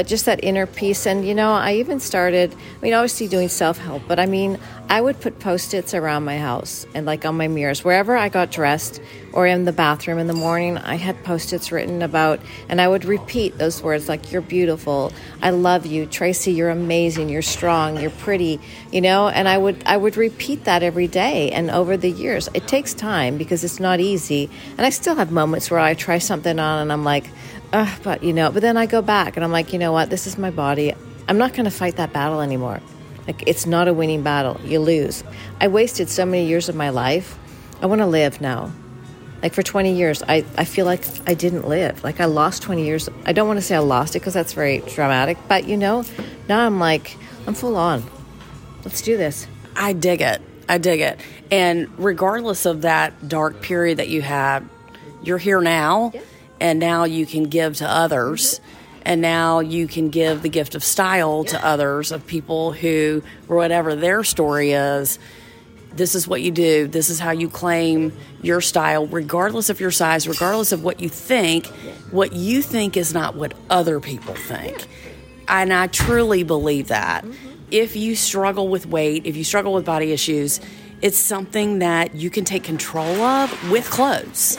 but 0.00 0.06
just 0.06 0.24
that 0.24 0.42
inner 0.42 0.64
peace. 0.64 1.04
And, 1.04 1.28
you 1.28 1.34
know, 1.34 1.52
I 1.52 1.74
even 1.74 2.00
started, 2.00 2.54
I 2.54 2.80
mean, 2.80 2.94
obviously 2.94 3.28
doing 3.28 3.50
self 3.50 3.76
help, 3.76 4.02
but 4.08 4.18
I 4.18 4.24
mean, 4.24 4.58
I 4.88 4.98
would 4.98 5.20
put 5.20 5.38
post 5.40 5.74
its 5.74 5.92
around 5.92 6.24
my 6.24 6.38
house 6.38 6.86
and 6.94 7.04
like 7.04 7.26
on 7.26 7.36
my 7.36 7.48
mirrors. 7.48 7.84
Wherever 7.84 8.16
I 8.16 8.30
got 8.30 8.50
dressed 8.50 8.98
or 9.34 9.46
in 9.46 9.66
the 9.66 9.72
bathroom 9.72 10.18
in 10.18 10.26
the 10.26 10.32
morning, 10.32 10.78
I 10.78 10.94
had 10.94 11.22
post 11.22 11.52
its 11.52 11.70
written 11.70 12.00
about, 12.00 12.40
and 12.70 12.80
I 12.80 12.88
would 12.88 13.04
repeat 13.04 13.58
those 13.58 13.82
words 13.82 14.08
like, 14.08 14.32
You're 14.32 14.40
beautiful. 14.40 15.12
I 15.42 15.50
love 15.50 15.84
you. 15.84 16.06
Traci, 16.06 16.56
you're 16.56 16.70
amazing. 16.70 17.28
You're 17.28 17.42
strong. 17.42 18.00
You're 18.00 18.08
pretty, 18.10 18.58
you 18.90 19.02
know, 19.02 19.28
and 19.28 19.46
I 19.46 19.58
would, 19.58 19.82
I 19.84 19.98
would 19.98 20.16
repeat 20.16 20.64
that 20.64 20.82
every 20.82 21.08
day. 21.08 21.50
And 21.50 21.70
over 21.70 21.98
the 21.98 22.10
years, 22.10 22.48
it 22.54 22.66
takes 22.66 22.94
time 22.94 23.36
because 23.36 23.64
it's 23.64 23.80
not 23.80 24.00
easy. 24.00 24.48
And 24.78 24.86
I 24.86 24.88
still 24.88 25.16
have 25.16 25.30
moments 25.30 25.70
where 25.70 25.78
I 25.78 25.92
try 25.92 26.16
something 26.16 26.58
on 26.58 26.80
and 26.80 26.90
I'm 26.90 27.04
like, 27.04 27.26
Ugh, 27.72 28.00
but 28.02 28.22
you 28.22 28.32
know, 28.32 28.50
but 28.50 28.62
then 28.62 28.76
I 28.76 28.86
go 28.86 29.00
back 29.00 29.36
and 29.36 29.44
I'm 29.44 29.52
like, 29.52 29.72
you 29.72 29.78
know 29.78 29.92
what? 29.92 30.10
This 30.10 30.26
is 30.26 30.36
my 30.36 30.50
body. 30.50 30.92
I'm 31.28 31.38
not 31.38 31.52
going 31.52 31.64
to 31.64 31.70
fight 31.70 31.96
that 31.96 32.12
battle 32.12 32.40
anymore. 32.40 32.80
Like, 33.26 33.44
it's 33.46 33.66
not 33.66 33.86
a 33.86 33.94
winning 33.94 34.22
battle. 34.22 34.60
You 34.64 34.80
lose. 34.80 35.22
I 35.60 35.68
wasted 35.68 36.08
so 36.08 36.26
many 36.26 36.46
years 36.46 36.68
of 36.68 36.74
my 36.74 36.90
life. 36.90 37.38
I 37.80 37.86
want 37.86 38.00
to 38.00 38.06
live 38.06 38.40
now. 38.40 38.72
Like, 39.42 39.54
for 39.54 39.62
20 39.62 39.94
years, 39.94 40.22
I, 40.26 40.44
I 40.58 40.64
feel 40.64 40.86
like 40.86 41.04
I 41.28 41.34
didn't 41.34 41.68
live. 41.68 42.02
Like, 42.02 42.20
I 42.20 42.24
lost 42.24 42.62
20 42.62 42.84
years. 42.84 43.08
I 43.24 43.32
don't 43.32 43.46
want 43.46 43.58
to 43.58 43.62
say 43.62 43.76
I 43.76 43.80
lost 43.80 44.16
it 44.16 44.18
because 44.18 44.34
that's 44.34 44.52
very 44.52 44.78
dramatic, 44.80 45.38
but 45.48 45.66
you 45.66 45.76
know, 45.76 46.04
now 46.48 46.66
I'm 46.66 46.80
like, 46.80 47.16
I'm 47.46 47.54
full 47.54 47.76
on. 47.76 48.02
Let's 48.84 49.02
do 49.02 49.16
this. 49.16 49.46
I 49.76 49.92
dig 49.92 50.20
it. 50.20 50.42
I 50.68 50.78
dig 50.78 51.00
it. 51.00 51.20
And 51.50 51.88
regardless 51.98 52.66
of 52.66 52.82
that 52.82 53.28
dark 53.28 53.62
period 53.62 53.98
that 53.98 54.08
you 54.08 54.22
had, 54.22 54.68
you're 55.22 55.38
here 55.38 55.60
now, 55.60 56.10
yeah. 56.12 56.20
And 56.60 56.78
now 56.78 57.04
you 57.04 57.26
can 57.26 57.44
give 57.44 57.76
to 57.76 57.88
others. 57.88 58.60
And 59.02 59.22
now 59.22 59.60
you 59.60 59.86
can 59.88 60.10
give 60.10 60.42
the 60.42 60.50
gift 60.50 60.74
of 60.74 60.84
style 60.84 61.44
to 61.44 61.66
others 61.66 62.12
of 62.12 62.26
people 62.26 62.72
who 62.72 63.22
whatever 63.46 63.96
their 63.96 64.22
story 64.24 64.72
is. 64.72 65.18
This 65.92 66.14
is 66.14 66.28
what 66.28 66.42
you 66.42 66.50
do. 66.50 66.86
This 66.86 67.08
is 67.08 67.18
how 67.18 67.30
you 67.30 67.48
claim 67.48 68.12
your 68.42 68.60
style 68.60 69.06
regardless 69.06 69.70
of 69.70 69.80
your 69.80 69.90
size 69.90 70.28
regardless 70.28 70.70
of 70.70 70.84
what 70.84 71.00
you 71.00 71.08
think. 71.08 71.66
What 72.10 72.34
you 72.34 72.62
think 72.62 72.96
is 72.96 73.14
not 73.14 73.34
what 73.34 73.54
other 73.70 74.00
people 74.00 74.34
think. 74.34 74.86
And 75.48 75.72
i 75.72 75.86
truly 75.88 76.44
believe 76.44 76.88
that. 76.88 77.24
If 77.70 77.96
you 77.96 78.14
struggle 78.16 78.68
with 78.68 78.86
weight 78.86 79.26
if 79.26 79.36
you 79.36 79.44
struggle 79.44 79.72
with 79.72 79.84
body 79.84 80.12
issues 80.12 80.60
it's 81.02 81.16
something 81.16 81.78
that 81.78 82.14
you 82.14 82.28
can 82.28 82.44
take 82.44 82.62
control 82.62 83.22
of 83.22 83.70
with 83.70 83.88
clothes 83.88 84.58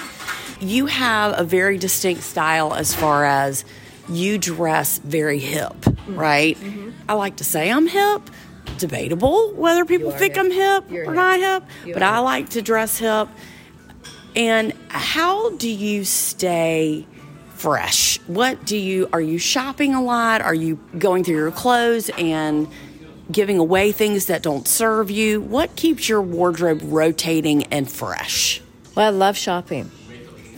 you 0.62 0.86
have 0.86 1.38
a 1.40 1.44
very 1.44 1.78
distinct 1.78 2.24
style 2.24 2.74
as 2.74 2.94
far 2.94 3.26
as 3.26 3.66
you 4.08 4.38
dress 4.38 5.00
very 5.00 5.40
hip, 5.40 5.74
mm-hmm. 5.82 6.16
right? 6.16 6.58
Mm-hmm. 6.58 6.92
I 7.10 7.14
like 7.14 7.38
to 7.38 7.44
say 7.44 7.72
I'm 7.72 7.88
hip. 7.88 8.22
Debatable 8.78 9.54
whether 9.54 9.86
people 9.86 10.12
think 10.12 10.36
hip. 10.36 10.46
I'm 10.46 10.52
hip 10.52 10.86
You're 10.90 11.04
or 11.04 11.08
hip. 11.08 11.16
not 11.16 11.40
hip, 11.40 11.64
you 11.86 11.94
but 11.94 12.04
I 12.04 12.16
hip. 12.16 12.24
like 12.24 12.50
to 12.50 12.62
dress 12.62 12.98
hip. 12.98 13.28
And 14.36 14.74
how 14.88 15.50
do 15.58 15.70
you 15.70 16.06
stay 16.06 17.06
fresh? 17.56 18.20
What 18.28 18.66
do 18.66 18.78
you 18.78 19.10
are 19.12 19.22
you 19.22 19.40
shopping 19.40 19.94
a 19.94 20.02
lot? 20.02 20.42
Are 20.42 20.54
you 20.54 20.80
going 20.98 21.24
through 21.24 21.36
your 21.36 21.52
clothes 21.52 22.10
and 22.18 22.68
giving 23.32 23.58
away 23.58 23.92
things 23.92 24.28
that 24.28 24.42
don't 24.42 24.68
serve 24.68 25.12
you? 25.12 25.42
What 25.42 25.76
keeps 25.76 26.08
your 26.08 26.22
wardrobe 26.22 26.82
rotating 26.84 27.64
and 27.66 27.92
fresh? 27.92 28.62
Well, 28.96 29.08
I 29.08 29.10
love 29.10 29.38
shopping. 29.38 29.92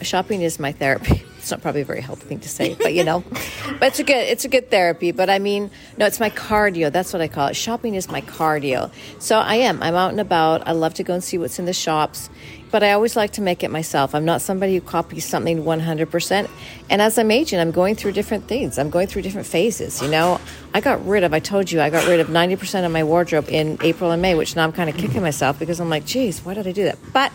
Shopping 0.01 0.41
is 0.41 0.59
my 0.59 0.71
therapy. 0.71 1.23
It's 1.43 1.51
not 1.51 1.61
probably 1.61 1.81
a 1.81 1.85
very 1.85 1.99
healthy 1.99 2.25
thing 2.25 2.39
to 2.39 2.47
say, 2.47 2.73
but 2.73 2.93
you 2.93 3.03
know, 3.03 3.21
but 3.77 3.89
it's 3.89 3.99
a 3.99 4.05
good 4.05 4.15
it's 4.15 4.45
a 4.45 4.47
good 4.47 4.71
therapy. 4.71 5.11
But 5.11 5.29
I 5.29 5.39
mean, 5.39 5.71
no, 5.97 6.05
it's 6.05 6.17
my 6.17 6.29
cardio. 6.29 6.89
That's 6.89 7.11
what 7.11 7.21
I 7.21 7.27
call 7.27 7.47
it. 7.47 7.57
Shopping 7.57 7.95
is 7.95 8.07
my 8.07 8.21
cardio. 8.21 8.89
So 9.19 9.37
I 9.37 9.55
am. 9.55 9.83
I'm 9.83 9.93
out 9.93 10.11
and 10.11 10.21
about. 10.21 10.65
I 10.65 10.71
love 10.71 10.93
to 10.93 11.03
go 11.03 11.13
and 11.13 11.21
see 11.21 11.37
what's 11.37 11.59
in 11.59 11.65
the 11.65 11.73
shops, 11.73 12.29
but 12.71 12.81
I 12.81 12.93
always 12.93 13.17
like 13.17 13.33
to 13.33 13.41
make 13.41 13.61
it 13.61 13.71
myself. 13.71 14.15
I'm 14.15 14.23
not 14.23 14.41
somebody 14.41 14.73
who 14.73 14.79
copies 14.79 15.25
something 15.25 15.63
100%. 15.63 16.49
And 16.89 17.01
as 17.01 17.19
I'm 17.19 17.29
aging, 17.29 17.59
I'm 17.59 17.71
going 17.71 17.95
through 17.95 18.13
different 18.13 18.47
things. 18.47 18.79
I'm 18.79 18.89
going 18.89 19.07
through 19.07 19.23
different 19.23 19.45
phases. 19.45 20.01
You 20.01 20.07
know, 20.07 20.39
I 20.73 20.79
got 20.79 21.05
rid 21.05 21.25
of. 21.25 21.33
I 21.33 21.39
told 21.39 21.71
you 21.71 21.81
I 21.81 21.89
got 21.89 22.07
rid 22.07 22.21
of 22.21 22.27
90% 22.27 22.85
of 22.85 22.91
my 22.93 23.03
wardrobe 23.03 23.49
in 23.49 23.77
April 23.83 24.11
and 24.11 24.21
May, 24.21 24.33
which 24.33 24.55
now 24.55 24.63
I'm 24.63 24.71
kind 24.71 24.89
of 24.89 24.95
kicking 24.95 25.21
myself 25.21 25.59
because 25.59 25.81
I'm 25.81 25.89
like, 25.89 26.05
geez, 26.05 26.39
why 26.45 26.53
did 26.53 26.65
I 26.65 26.71
do 26.71 26.85
that? 26.85 26.97
But 27.11 27.33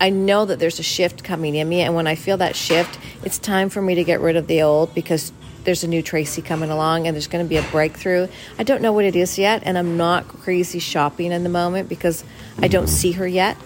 I 0.00 0.10
know 0.10 0.46
that 0.46 0.58
there's 0.58 0.78
a 0.78 0.82
shift 0.82 1.22
coming 1.22 1.54
in 1.54 1.68
me, 1.68 1.82
and 1.82 1.94
when 1.94 2.06
I 2.06 2.14
feel 2.14 2.38
that 2.38 2.56
shift, 2.56 2.98
it's 3.22 3.38
time 3.38 3.68
for 3.68 3.82
me 3.82 3.96
to 3.96 4.04
get 4.04 4.20
rid 4.20 4.36
of 4.36 4.46
the 4.46 4.62
old 4.62 4.94
because 4.94 5.30
there's 5.64 5.84
a 5.84 5.88
new 5.88 6.02
Traci 6.02 6.42
coming 6.42 6.70
along 6.70 7.06
and 7.06 7.14
there's 7.14 7.26
going 7.26 7.44
to 7.44 7.48
be 7.48 7.58
a 7.58 7.62
breakthrough. 7.70 8.26
I 8.58 8.62
don't 8.62 8.80
know 8.80 8.92
what 8.92 9.04
it 9.04 9.14
is 9.14 9.38
yet, 9.38 9.62
and 9.64 9.76
I'm 9.76 9.98
not 9.98 10.26
crazy 10.26 10.78
shopping 10.78 11.32
in 11.32 11.42
the 11.42 11.50
moment 11.50 11.88
because 11.88 12.24
I 12.58 12.68
don't 12.68 12.86
see 12.86 13.12
her 13.12 13.28
yet. 13.28 13.58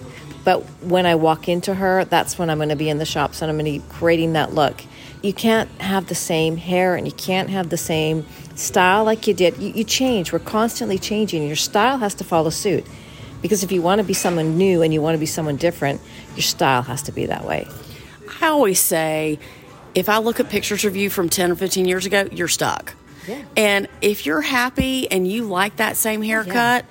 But 0.45 0.63
when 0.83 1.07
I 1.07 1.15
walk 1.15 1.49
into 1.49 1.73
her, 1.73 2.05
that's 2.05 2.39
when 2.39 2.51
I'm 2.51 2.59
going 2.59 2.69
to 2.69 2.77
be 2.77 2.91
in 2.91 2.99
the 2.99 3.07
shops 3.07 3.41
and 3.41 3.51
I'm 3.51 3.57
going 3.57 3.81
to 3.81 3.85
be 3.85 3.95
creating 3.95 4.35
that 4.35 4.53
look. 4.53 4.83
You 5.23 5.33
can't 5.33 5.71
have 5.81 6.09
the 6.09 6.15
same 6.15 6.59
hair 6.59 6.97
and 6.97 7.07
you 7.07 7.13
can't 7.15 7.49
have 7.49 7.71
the 7.71 7.79
same 7.79 8.27
style 8.55 9.05
like 9.05 9.27
you 9.27 9.33
did. 9.33 9.57
You, 9.57 9.73
you 9.73 9.85
change. 9.85 10.33
We're 10.33 10.41
constantly 10.41 10.99
changing. 10.99 11.47
Your 11.47 11.57
style 11.57 11.97
has 11.99 12.15
to 12.17 12.25
follow 12.25 12.51
suit. 12.51 12.85
Because 13.45 13.63
if 13.63 13.71
you 13.71 13.83
want 13.83 13.99
to 13.99 14.05
be 14.05 14.15
someone 14.15 14.57
new 14.57 14.81
and 14.81 14.95
you 14.95 15.03
want 15.03 15.17
to 15.17 15.19
be 15.19 15.27
someone 15.27 15.57
different, 15.57 16.01
your 16.31 16.41
style 16.41 16.81
has 16.81 17.03
to 17.03 17.13
be 17.13 17.27
that 17.27 17.45
way. 17.45 17.69
I 18.41 18.47
always 18.47 18.81
say, 18.81 19.39
if 19.95 20.09
I 20.09 20.17
look 20.17 20.41
at 20.41 20.49
pictures 20.49 20.87
of 20.87 20.97
you 20.97 21.11
from 21.11 21.29
10 21.29 21.53
or 21.53 21.55
15 21.55 21.85
years 21.87 22.07
ago, 22.07 22.27
you're 22.33 22.49
stuck. 22.49 22.95
Yeah. 23.29 23.45
And 23.55 23.89
if 24.01 24.25
you're 24.25 24.41
happy 24.41 25.11
and 25.11 25.29
you 25.29 25.45
like 25.45 25.77
that 25.77 25.99
same 25.99 26.23
haircut, 26.23 26.87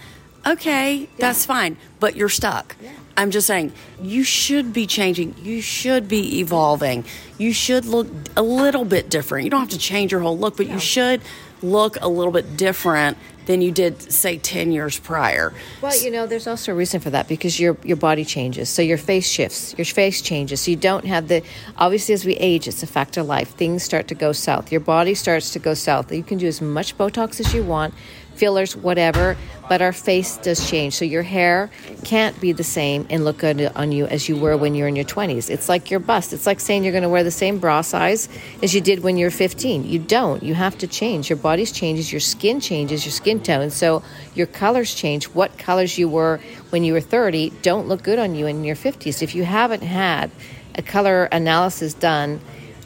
okay, 0.45 1.09
that's 1.17 1.43
fine, 1.43 1.75
but 1.99 2.15
you're 2.15 2.29
stuck. 2.29 2.75
I'm 3.17 3.31
just 3.31 3.47
saying, 3.47 3.73
you 3.99 4.23
should 4.23 4.73
be 4.73 4.85
changing. 4.85 5.33
You 5.41 5.59
should 5.59 6.07
be 6.07 6.39
evolving. 6.39 7.03
You 7.39 7.51
should 7.51 7.85
look 7.85 8.07
a 8.37 8.43
little 8.43 8.85
bit 8.85 9.09
different. 9.09 9.45
You 9.45 9.49
don't 9.49 9.61
have 9.61 9.69
to 9.69 9.79
change 9.79 10.11
your 10.11 10.21
whole 10.21 10.37
look, 10.37 10.57
but 10.57 10.67
you 10.67 10.77
should 10.77 11.21
look 11.63 11.97
a 11.99 12.07
little 12.07 12.31
bit 12.31 12.57
different 12.57 13.17
than 13.45 13.61
you 13.61 13.71
did, 13.71 14.11
say, 14.11 14.37
10 14.37 14.71
years 14.71 14.99
prior. 14.99 15.53
Well, 15.81 15.97
you 16.01 16.11
know, 16.11 16.25
there's 16.25 16.47
also 16.47 16.71
a 16.71 16.75
reason 16.75 16.99
for 16.99 17.09
that 17.09 17.27
because 17.27 17.59
your 17.59 17.77
your 17.83 17.97
body 17.97 18.25
changes. 18.25 18.69
So 18.69 18.81
your 18.81 18.97
face 18.97 19.27
shifts, 19.27 19.75
your 19.77 19.85
face 19.85 20.21
changes. 20.21 20.61
So 20.61 20.71
you 20.71 20.77
don't 20.77 21.05
have 21.05 21.27
the 21.27 21.43
obviously 21.77 22.13
as 22.13 22.25
we 22.25 22.33
age, 22.35 22.67
it's 22.67 22.83
a 22.83 22.87
fact 22.87 23.17
of 23.17 23.25
life. 23.25 23.49
Things 23.49 23.83
start 23.83 24.07
to 24.07 24.15
go 24.15 24.31
south. 24.31 24.71
Your 24.71 24.81
body 24.81 25.13
starts 25.15 25.51
to 25.51 25.59
go 25.59 25.73
south. 25.73 26.11
You 26.11 26.23
can 26.23 26.37
do 26.37 26.47
as 26.47 26.61
much 26.61 26.97
Botox 26.97 27.39
as 27.39 27.53
you 27.53 27.63
want, 27.63 27.93
fillers, 28.35 28.75
whatever, 28.75 29.37
but 29.69 29.81
our 29.81 29.93
face 29.93 30.37
does 30.37 30.69
change. 30.69 30.95
So 30.95 31.05
your 31.05 31.23
hair 31.23 31.69
can't 32.03 32.39
be 32.39 32.51
the 32.51 32.63
same 32.63 33.07
and 33.09 33.23
look 33.23 33.37
good 33.37 33.71
on 33.75 33.91
you 33.91 34.05
as 34.05 34.27
you 34.27 34.35
were 34.37 34.57
when 34.57 34.75
you're 34.75 34.87
in 34.87 34.95
your 34.95 35.05
20s. 35.05 35.49
It's 35.49 35.69
like 35.69 35.89
your 35.89 35.99
bust. 35.99 36.33
It's 36.33 36.45
like 36.45 36.59
saying 36.59 36.83
you're 36.83 36.91
going 36.91 37.03
to 37.03 37.09
wear 37.09 37.23
the 37.23 37.31
same 37.31 37.59
bra 37.59 37.81
size 37.81 38.29
as 38.61 38.75
you 38.75 38.81
did 38.81 39.03
when 39.03 39.17
you're 39.17 39.31
15. 39.31 39.85
You 39.85 39.99
don't. 39.99 40.43
You 40.43 40.53
have 40.53 40.77
to 40.79 40.87
change. 40.87 41.29
Your 41.29 41.37
body 41.37 41.65
changes, 41.65 42.11
your 42.11 42.19
skin 42.19 42.59
changes, 42.59 43.05
your 43.05 43.11
skin 43.11 43.41
tone. 43.41 43.69
So 43.69 44.03
your 44.35 44.47
colors 44.47 44.93
change. 44.93 45.25
What 45.25 45.57
colors 45.57 45.97
you 45.97 46.09
were 46.09 46.39
when 46.69 46.83
you 46.83 46.93
were 46.93 47.01
30 47.01 47.51
don't 47.61 47.87
look 47.87 48.03
good 48.03 48.19
on 48.19 48.35
you 48.35 48.47
in 48.47 48.63
your 48.63 48.75
50s. 48.75 49.21
If 49.21 49.35
you 49.35 49.43
haven't 49.43 49.83
had 49.83 50.29
a 50.75 50.81
color 50.81 51.25
analysis 51.25 51.93
done, 51.93 52.41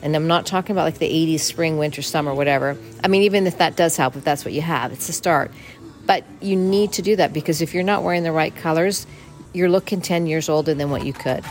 and 0.08 0.16
I'm 0.16 0.26
not 0.26 0.46
talking 0.46 0.72
about 0.72 0.86
like 0.86 1.00
the 1.00 1.10
80s, 1.10 1.42
spring, 1.42 1.78
winter, 1.78 2.02
summer, 2.02 2.34
whatever. 2.34 2.78
I 3.04 3.10
mean, 3.10 3.24
even 3.24 3.46
if 3.46 3.58
that 3.58 3.76
does 3.76 3.98
help, 3.98 4.16
if 4.16 4.24
that's 4.24 4.46
what 4.46 4.54
you 4.54 4.62
have, 4.62 4.94
it's 4.94 5.10
a 5.10 5.14
start. 5.14 5.52
But 6.06 6.24
you 6.40 6.56
need 6.56 6.94
to 6.94 7.02
do 7.02 7.18
that 7.18 7.34
because 7.34 7.62
if 7.62 7.74
you're 7.74 7.84
not 7.84 8.04
wearing 8.04 8.24
the 8.24 8.32
right 8.32 8.56
colors, 8.56 9.06
you're 9.52 9.68
looking 9.68 10.00
10 10.00 10.26
years 10.26 10.48
older 10.48 10.74
than 10.74 10.92
what 10.92 11.06
you 11.06 11.12
could. 11.12 11.44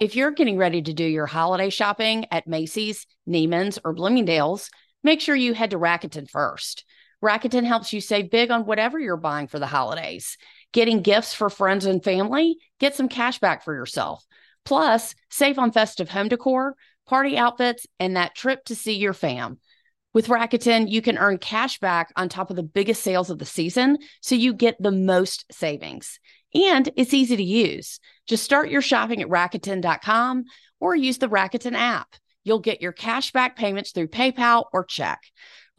If 0.00 0.16
you're 0.16 0.30
getting 0.30 0.56
ready 0.56 0.80
to 0.80 0.92
do 0.94 1.04
your 1.04 1.26
holiday 1.26 1.68
shopping 1.68 2.24
at 2.30 2.46
Macy's, 2.46 3.06
Neiman's, 3.28 3.78
or 3.84 3.92
Bloomingdale's, 3.92 4.70
make 5.04 5.20
sure 5.20 5.36
you 5.36 5.52
head 5.52 5.72
to 5.72 5.78
Rakuten 5.78 6.30
first. 6.30 6.86
Rakuten 7.22 7.66
helps 7.66 7.92
you 7.92 8.00
save 8.00 8.30
big 8.30 8.50
on 8.50 8.64
whatever 8.64 8.98
you're 8.98 9.18
buying 9.18 9.48
for 9.48 9.58
the 9.58 9.66
holidays. 9.66 10.38
Getting 10.72 11.02
gifts 11.02 11.34
for 11.34 11.50
friends 11.50 11.84
and 11.84 12.02
family, 12.02 12.56
get 12.80 12.94
some 12.94 13.10
cash 13.10 13.38
back 13.38 13.62
for 13.64 13.74
yourself. 13.74 14.24
Plus, 14.64 15.14
save 15.30 15.58
on 15.58 15.72
festive 15.72 16.08
home 16.08 16.28
decor, 16.28 16.76
party 17.06 17.36
outfits, 17.36 17.86
and 17.98 18.16
that 18.16 18.34
trip 18.34 18.64
to 18.66 18.74
see 18.74 18.94
your 18.94 19.12
fam. 19.12 19.58
With 20.14 20.28
Rakuten, 20.28 20.90
you 20.90 21.00
can 21.00 21.16
earn 21.16 21.38
cash 21.38 21.78
back 21.78 22.12
on 22.16 22.28
top 22.28 22.50
of 22.50 22.56
the 22.56 22.62
biggest 22.62 23.02
sales 23.02 23.30
of 23.30 23.38
the 23.38 23.46
season, 23.46 23.98
so 24.20 24.34
you 24.34 24.52
get 24.52 24.76
the 24.78 24.92
most 24.92 25.46
savings. 25.50 26.20
And 26.54 26.90
it's 26.96 27.14
easy 27.14 27.36
to 27.36 27.42
use. 27.42 27.98
Just 28.26 28.44
start 28.44 28.68
your 28.68 28.82
shopping 28.82 29.22
at 29.22 29.28
Rakuten.com 29.28 30.44
or 30.80 30.94
use 30.94 31.18
the 31.18 31.28
Rakuten 31.28 31.74
app. 31.74 32.14
You'll 32.44 32.58
get 32.58 32.82
your 32.82 32.92
cash 32.92 33.32
back 33.32 33.56
payments 33.56 33.92
through 33.92 34.08
PayPal 34.08 34.64
or 34.72 34.84
check. 34.84 35.20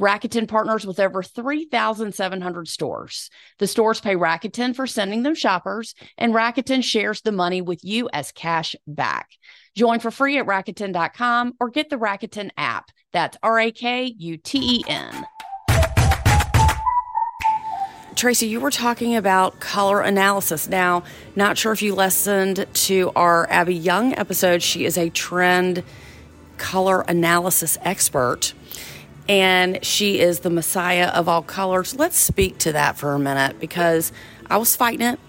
Rakuten 0.03 0.49
partners 0.49 0.85
with 0.85 0.99
over 0.99 1.23
3,700 1.23 2.67
stores. 2.67 3.29
The 3.59 3.67
stores 3.67 4.01
pay 4.01 4.15
Rakuten 4.15 4.75
for 4.75 4.85
sending 4.85 5.23
them 5.23 5.33
shoppers, 5.33 5.95
and 6.17 6.33
Rakuten 6.33 6.83
shares 6.83 7.21
the 7.21 7.31
money 7.31 7.61
with 7.61 7.85
you 7.85 8.09
as 8.11 8.33
cash 8.33 8.75
back. 8.85 9.29
Join 9.75 10.01
for 10.01 10.11
free 10.11 10.37
at 10.37 10.45
Rakuten.com 10.45 11.53
or 11.57 11.69
get 11.69 11.89
the 11.89 11.95
Rakuten 11.95 12.49
app. 12.57 12.91
That's 13.13 13.37
R 13.41 13.59
A 13.59 13.71
K 13.71 14.13
U 14.17 14.37
T 14.37 14.59
E 14.79 14.83
N. 14.89 15.25
Traci, 18.13 18.47
you 18.47 18.59
were 18.59 18.71
talking 18.71 19.15
about 19.15 19.59
color 19.61 20.01
analysis. 20.01 20.67
Now, 20.67 21.03
not 21.35 21.57
sure 21.57 21.71
if 21.71 21.81
you 21.81 21.95
listened 21.95 22.67
to 22.73 23.11
our 23.15 23.49
Abby 23.49 23.75
Young 23.75 24.13
episode. 24.15 24.61
She 24.61 24.85
is 24.85 24.97
a 24.97 25.09
trend 25.09 25.83
color 26.57 27.01
analysis 27.01 27.77
expert 27.81 28.53
and 29.27 29.83
she 29.83 30.19
is 30.19 30.39
the 30.39 30.49
messiah 30.49 31.07
of 31.07 31.29
all 31.29 31.41
colors. 31.41 31.95
Let's 31.95 32.17
speak 32.17 32.57
to 32.59 32.73
that 32.73 32.97
for 32.97 33.13
a 33.13 33.19
minute 33.19 33.59
because 33.59 34.11
I 34.49 34.57
was 34.57 34.75
fighting 34.75 35.05
it. 35.05 35.19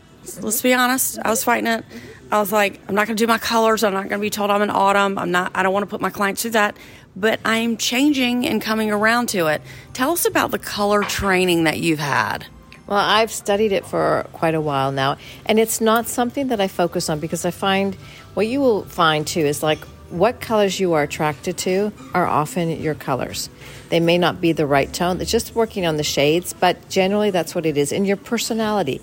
Let's 0.40 0.62
be 0.62 0.72
honest, 0.72 1.18
I 1.22 1.30
was 1.30 1.44
fighting 1.44 1.66
it. 1.66 1.84
I 2.32 2.40
was 2.40 2.50
like, 2.50 2.80
I'm 2.88 2.94
not 2.94 3.06
going 3.06 3.16
to 3.16 3.22
do 3.22 3.28
my 3.28 3.38
colors. 3.38 3.84
I'm 3.84 3.92
not 3.92 4.08
going 4.08 4.18
to 4.20 4.24
be 4.24 4.30
told 4.30 4.50
I'm 4.50 4.62
in 4.62 4.70
autumn. 4.70 5.18
I'm 5.18 5.30
not. 5.30 5.52
I 5.54 5.62
don't 5.62 5.72
want 5.72 5.84
to 5.84 5.90
put 5.90 6.00
my 6.00 6.10
clients 6.10 6.42
through 6.42 6.52
that. 6.52 6.76
But 7.14 7.38
I'm 7.44 7.76
changing 7.76 8.46
and 8.46 8.60
coming 8.60 8.90
around 8.90 9.28
to 9.30 9.46
it. 9.46 9.62
Tell 9.92 10.10
us 10.10 10.26
about 10.26 10.50
the 10.50 10.58
color 10.58 11.02
training 11.02 11.64
that 11.64 11.78
you've 11.78 12.00
had. 12.00 12.46
Well, 12.86 12.98
I've 12.98 13.30
studied 13.30 13.72
it 13.72 13.86
for 13.86 14.26
quite 14.32 14.54
a 14.54 14.60
while 14.60 14.92
now, 14.92 15.16
and 15.46 15.58
it's 15.58 15.80
not 15.80 16.06
something 16.06 16.48
that 16.48 16.60
I 16.60 16.68
focus 16.68 17.08
on 17.08 17.18
because 17.18 17.44
I 17.46 17.50
find 17.50 17.94
what 18.34 18.46
you 18.46 18.60
will 18.60 18.84
find 18.84 19.26
too 19.26 19.40
is 19.40 19.62
like 19.62 19.78
what 20.14 20.40
colors 20.40 20.78
you 20.78 20.92
are 20.92 21.02
attracted 21.02 21.59
to 21.59 21.92
are 22.14 22.26
often 22.26 22.71
your 22.80 22.94
colors. 22.94 23.50
They 23.88 24.00
may 24.00 24.16
not 24.16 24.40
be 24.40 24.52
the 24.52 24.66
right 24.66 24.92
tone. 24.92 25.21
It's 25.21 25.30
just 25.30 25.54
working 25.54 25.87
on 25.87 25.97
the 25.97 26.04
shades, 26.04 26.52
but 26.52 26.88
generally 26.88 27.30
that's 27.30 27.54
what 27.54 27.66
it 27.66 27.76
is. 27.76 27.90
In 27.92 28.04
your 28.04 28.16
personality, 28.16 29.02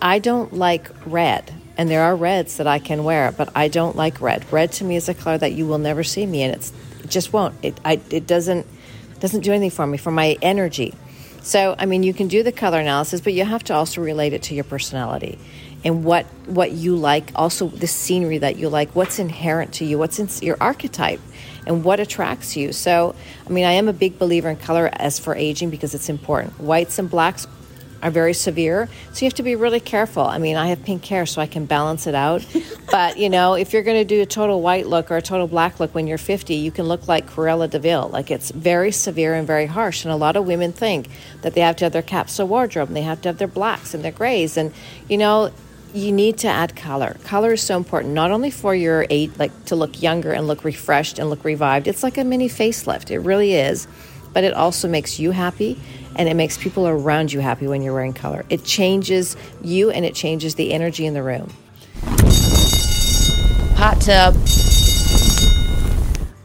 I 0.00 0.18
don't 0.18 0.52
like 0.52 0.90
red, 1.06 1.52
and 1.76 1.88
there 1.88 2.02
are 2.02 2.14
reds 2.14 2.58
that 2.58 2.66
I 2.66 2.78
can 2.78 3.02
wear, 3.02 3.32
but 3.32 3.50
I 3.56 3.68
don't 3.68 3.96
like 3.96 4.20
red. 4.20 4.50
Red 4.52 4.72
to 4.72 4.84
me 4.84 4.96
is 4.96 5.08
a 5.08 5.14
color 5.14 5.38
that 5.38 5.52
you 5.52 5.66
will 5.66 5.78
never 5.78 6.04
see 6.04 6.26
me 6.26 6.42
in. 6.42 6.50
It's, 6.50 6.72
it 7.02 7.10
just 7.10 7.32
won't. 7.32 7.54
It, 7.62 7.78
I, 7.84 8.00
it 8.10 8.26
doesn't 8.26 8.66
doesn't 9.20 9.42
do 9.42 9.52
anything 9.52 9.70
for 9.70 9.86
me 9.86 9.96
for 9.98 10.10
my 10.10 10.36
energy. 10.42 10.92
So, 11.42 11.76
I 11.78 11.86
mean, 11.86 12.02
you 12.02 12.12
can 12.12 12.26
do 12.26 12.42
the 12.42 12.50
color 12.50 12.80
analysis, 12.80 13.20
but 13.20 13.32
you 13.32 13.44
have 13.44 13.62
to 13.64 13.74
also 13.74 14.00
relate 14.00 14.32
it 14.32 14.42
to 14.44 14.54
your 14.54 14.64
personality 14.64 15.38
and 15.84 16.04
what 16.04 16.26
what 16.46 16.72
you 16.72 16.96
like. 16.96 17.30
Also, 17.34 17.68
the 17.68 17.86
scenery 17.86 18.38
that 18.38 18.56
you 18.56 18.68
like. 18.68 18.94
What's 18.94 19.18
inherent 19.18 19.74
to 19.74 19.84
you? 19.84 19.98
What's 19.98 20.18
in 20.18 20.28
your 20.44 20.56
archetype? 20.60 21.20
and 21.66 21.84
what 21.84 22.00
attracts 22.00 22.56
you. 22.56 22.72
So, 22.72 23.14
I 23.46 23.50
mean, 23.50 23.64
I 23.64 23.72
am 23.72 23.88
a 23.88 23.92
big 23.92 24.18
believer 24.18 24.50
in 24.50 24.56
color 24.56 24.90
as 24.92 25.18
for 25.18 25.34
aging 25.34 25.70
because 25.70 25.94
it's 25.94 26.08
important. 26.08 26.58
Whites 26.60 26.98
and 26.98 27.08
blacks 27.08 27.46
are 28.02 28.10
very 28.10 28.34
severe, 28.34 28.88
so 29.12 29.24
you 29.24 29.26
have 29.26 29.34
to 29.34 29.44
be 29.44 29.54
really 29.54 29.78
careful. 29.78 30.24
I 30.24 30.38
mean, 30.38 30.56
I 30.56 30.66
have 30.68 30.82
pink 30.82 31.04
hair, 31.04 31.24
so 31.24 31.40
I 31.40 31.46
can 31.46 31.66
balance 31.66 32.08
it 32.08 32.16
out. 32.16 32.44
but, 32.90 33.16
you 33.16 33.30
know, 33.30 33.54
if 33.54 33.72
you're 33.72 33.84
going 33.84 33.98
to 33.98 34.04
do 34.04 34.20
a 34.22 34.26
total 34.26 34.60
white 34.60 34.88
look 34.88 35.12
or 35.12 35.16
a 35.16 35.22
total 35.22 35.46
black 35.46 35.78
look 35.78 35.94
when 35.94 36.08
you're 36.08 36.18
50, 36.18 36.54
you 36.54 36.72
can 36.72 36.86
look 36.86 37.06
like 37.06 37.30
Cruella 37.30 37.70
de 37.70 37.78
Vil 37.78 38.08
Like, 38.08 38.32
it's 38.32 38.50
very 38.50 38.90
severe 38.90 39.34
and 39.34 39.46
very 39.46 39.66
harsh. 39.66 40.04
And 40.04 40.10
a 40.10 40.16
lot 40.16 40.34
of 40.34 40.46
women 40.46 40.72
think 40.72 41.08
that 41.42 41.54
they 41.54 41.60
have 41.60 41.76
to 41.76 41.84
have 41.84 41.92
their 41.92 42.02
capsule 42.02 42.48
wardrobe 42.48 42.88
and 42.88 42.96
they 42.96 43.02
have 43.02 43.20
to 43.22 43.28
have 43.28 43.38
their 43.38 43.46
blacks 43.46 43.94
and 43.94 44.04
their 44.04 44.10
grays. 44.10 44.56
And, 44.56 44.74
you 45.08 45.16
know, 45.16 45.52
you 45.94 46.12
need 46.12 46.38
to 46.38 46.48
add 46.48 46.74
color. 46.74 47.16
Color 47.24 47.52
is 47.54 47.62
so 47.62 47.76
important, 47.76 48.14
not 48.14 48.30
only 48.30 48.50
for 48.50 48.74
your 48.74 49.06
eight, 49.10 49.38
like 49.38 49.64
to 49.66 49.76
look 49.76 50.00
younger 50.02 50.32
and 50.32 50.46
look 50.46 50.64
refreshed 50.64 51.18
and 51.18 51.28
look 51.28 51.44
revived. 51.44 51.86
It's 51.86 52.02
like 52.02 52.18
a 52.18 52.24
mini 52.24 52.48
facelift. 52.48 53.10
It 53.10 53.18
really 53.20 53.54
is. 53.54 53.86
But 54.32 54.44
it 54.44 54.54
also 54.54 54.88
makes 54.88 55.18
you 55.20 55.30
happy 55.30 55.78
and 56.16 56.28
it 56.28 56.34
makes 56.34 56.56
people 56.56 56.88
around 56.88 57.32
you 57.32 57.40
happy 57.40 57.66
when 57.66 57.82
you're 57.82 57.92
wearing 57.92 58.14
color. 58.14 58.44
It 58.48 58.64
changes 58.64 59.36
you 59.62 59.90
and 59.90 60.04
it 60.04 60.14
changes 60.14 60.54
the 60.54 60.72
energy 60.72 61.04
in 61.04 61.14
the 61.14 61.22
room. 61.22 61.52
Hot 63.76 64.00
tub. 64.00 64.36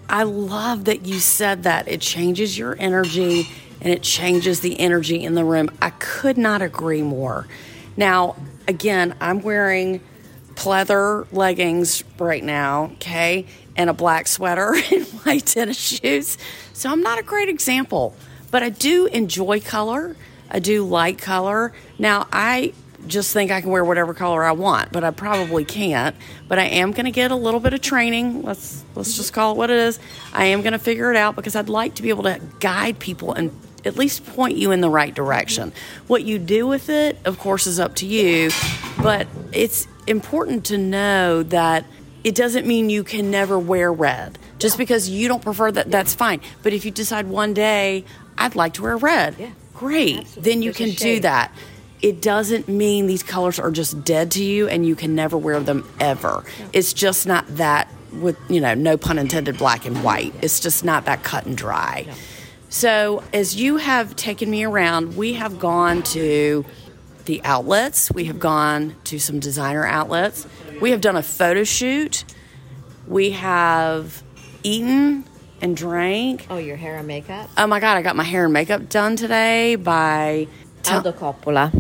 I 0.10 0.24
love 0.24 0.86
that 0.86 1.06
you 1.06 1.20
said 1.20 1.64
that. 1.64 1.88
It 1.88 2.02
changes 2.02 2.58
your 2.58 2.76
energy 2.80 3.48
and 3.80 3.94
it 3.94 4.02
changes 4.02 4.60
the 4.62 4.80
energy 4.80 5.24
in 5.24 5.36
the 5.36 5.46
room. 5.46 5.70
I 5.82 5.92
could 5.92 6.38
not 6.38 6.62
agree 6.62 7.04
more. 7.04 7.48
Now, 7.96 8.36
again, 8.68 9.16
I'm 9.20 9.42
wearing 9.42 10.02
pleather 10.56 11.32
leggings 11.32 12.04
right 12.20 12.44
now, 12.44 12.92
okay, 12.94 13.46
and 13.76 13.90
a 13.90 13.94
black 13.94 14.28
sweater 14.28 14.76
and 14.92 15.06
white 15.06 15.46
tennis 15.46 15.78
shoes. 15.78 16.38
So 16.74 16.92
I'm 16.92 17.02
not 17.02 17.20
a 17.20 17.24
great 17.24 17.50
example, 17.50 18.16
but 18.52 18.64
I 18.64 18.70
do 18.70 19.06
enjoy 19.08 19.62
color. 19.62 20.16
I 20.50 20.60
do 20.60 20.84
like 20.86 21.22
color. 21.22 21.74
Now, 22.00 22.28
I 22.32 22.74
just 23.06 23.32
think 23.32 23.52
I 23.52 23.62
can 23.62 23.70
wear 23.70 23.86
whatever 23.86 24.14
color 24.14 24.44
I 24.44 24.52
want, 24.54 24.92
but 24.92 25.04
I 25.04 25.12
probably 25.12 25.64
can't. 25.64 26.16
But 26.48 26.60
I 26.60 26.66
am 26.66 26.92
going 26.92 27.06
to 27.06 27.12
get 27.12 27.32
a 27.32 27.36
little 27.36 27.60
bit 27.60 27.74
of 27.74 27.82
training. 27.82 28.42
Let's 28.42 28.84
let's 28.96 29.16
just 29.16 29.34
call 29.34 29.54
it 29.54 29.58
what 29.58 29.70
it 29.70 29.78
is. 29.78 30.00
I 30.34 30.46
am 30.46 30.62
going 30.62 30.74
to 30.74 30.80
figure 30.80 31.12
it 31.12 31.18
out 31.18 31.36
because 31.36 31.56
I'd 31.56 31.70
like 31.70 31.96
to 31.96 32.04
be 32.04 32.10
able 32.10 32.24
to 32.24 32.42
guide 32.60 33.00
people 33.00 33.34
and 33.34 33.52
at 33.86 33.96
least 33.98 34.26
point 34.26 34.58
you 34.58 34.72
in 34.72 34.82
the 34.82 34.90
right 34.90 35.14
direction. 35.14 35.72
What 36.08 36.24
you 36.24 36.40
do 36.40 36.68
with 36.68 36.90
it, 36.90 37.18
of 37.26 37.40
course, 37.40 37.68
is 37.68 37.80
up 37.80 37.96
to 37.96 38.06
you, 38.06 38.50
but 39.02 39.28
it's 39.54 39.88
important 40.08 40.66
to 40.66 40.78
know 40.78 41.44
that 41.44 41.86
it 42.24 42.36
doesn't 42.36 42.66
mean 42.68 42.90
you 42.90 43.04
can 43.04 43.32
never 43.32 43.58
wear 43.58 43.92
red. 43.92 44.38
Just 44.60 44.78
because 44.78 45.10
you 45.10 45.28
don't 45.28 45.42
prefer 45.44 45.72
that, 45.72 45.92
that's 45.92 46.14
fine. 46.14 46.42
But 46.64 46.74
if 46.74 46.84
you 46.84 46.92
decide 46.92 47.28
one 47.28 47.54
day, 47.54 48.04
I'd 48.38 48.56
like 48.56 48.74
to 48.74 48.82
wear 48.84 48.98
red, 48.98 49.36
Yeah. 49.40 49.50
great, 49.74 50.18
Absolutely. 50.20 50.52
then 50.52 50.62
you 50.62 50.72
There's 50.74 50.78
can 50.78 50.96
do 50.96 51.20
that. 51.22 51.52
It 52.02 52.22
doesn't 52.22 52.68
mean 52.68 53.08
these 53.08 53.24
colors 53.24 53.58
are 53.60 53.72
just 53.72 54.04
dead 54.04 54.32
to 54.32 54.44
you 54.44 54.68
and 54.68 54.86
you 54.86 54.96
can 54.96 55.16
never 55.16 55.38
wear 55.38 55.60
them 55.60 55.88
ever. 56.00 56.44
It's 56.74 56.94
just 56.94 57.26
not 57.26 57.46
that 57.58 57.88
with, 58.14 58.38
you 58.50 58.62
know, 58.62 58.74
no 58.76 58.98
pun 58.98 59.18
intended, 59.18 59.58
black 59.58 59.86
and 59.86 60.04
white. 60.04 60.34
It's 60.42 60.60
just 60.60 60.84
not 60.86 61.06
that 61.06 61.24
cut 61.24 61.46
and 61.46 61.58
dry. 61.58 62.06
So, 62.70 63.24
as 63.34 63.56
you 63.56 63.78
have 63.78 64.16
taken 64.16 64.50
me 64.50 64.64
around, 64.66 65.16
we 65.16 65.34
have 65.34 65.58
gone 65.58 66.04
to 66.04 66.66
the 67.26 67.42
outlets, 67.44 68.12
we 68.12 68.26
have 68.26 68.40
gone 68.40 68.96
to 69.06 69.20
some 69.20 69.40
designer 69.40 69.86
outlets, 69.86 70.46
we 70.82 70.92
have 70.92 71.02
done 71.02 71.16
a 71.16 71.24
photo 71.24 71.64
shoot, 71.64 72.26
we 73.08 73.32
have 73.32 74.22
eaten 74.64 75.26
and 75.62 75.76
drank. 75.78 76.46
Oh, 76.50 76.58
your 76.58 76.76
hair 76.76 76.98
and 76.98 77.08
makeup? 77.08 77.50
Oh 77.58 77.68
my 77.68 77.80
God, 77.80 77.98
I 77.98 78.02
got 78.02 78.16
my 78.16 78.24
hair 78.24 78.44
and 78.46 78.54
makeup 78.54 78.90
done 78.90 79.16
today 79.16 79.76
by 79.76 80.48
Aldo 80.90 81.14
Coppola. 81.14 81.72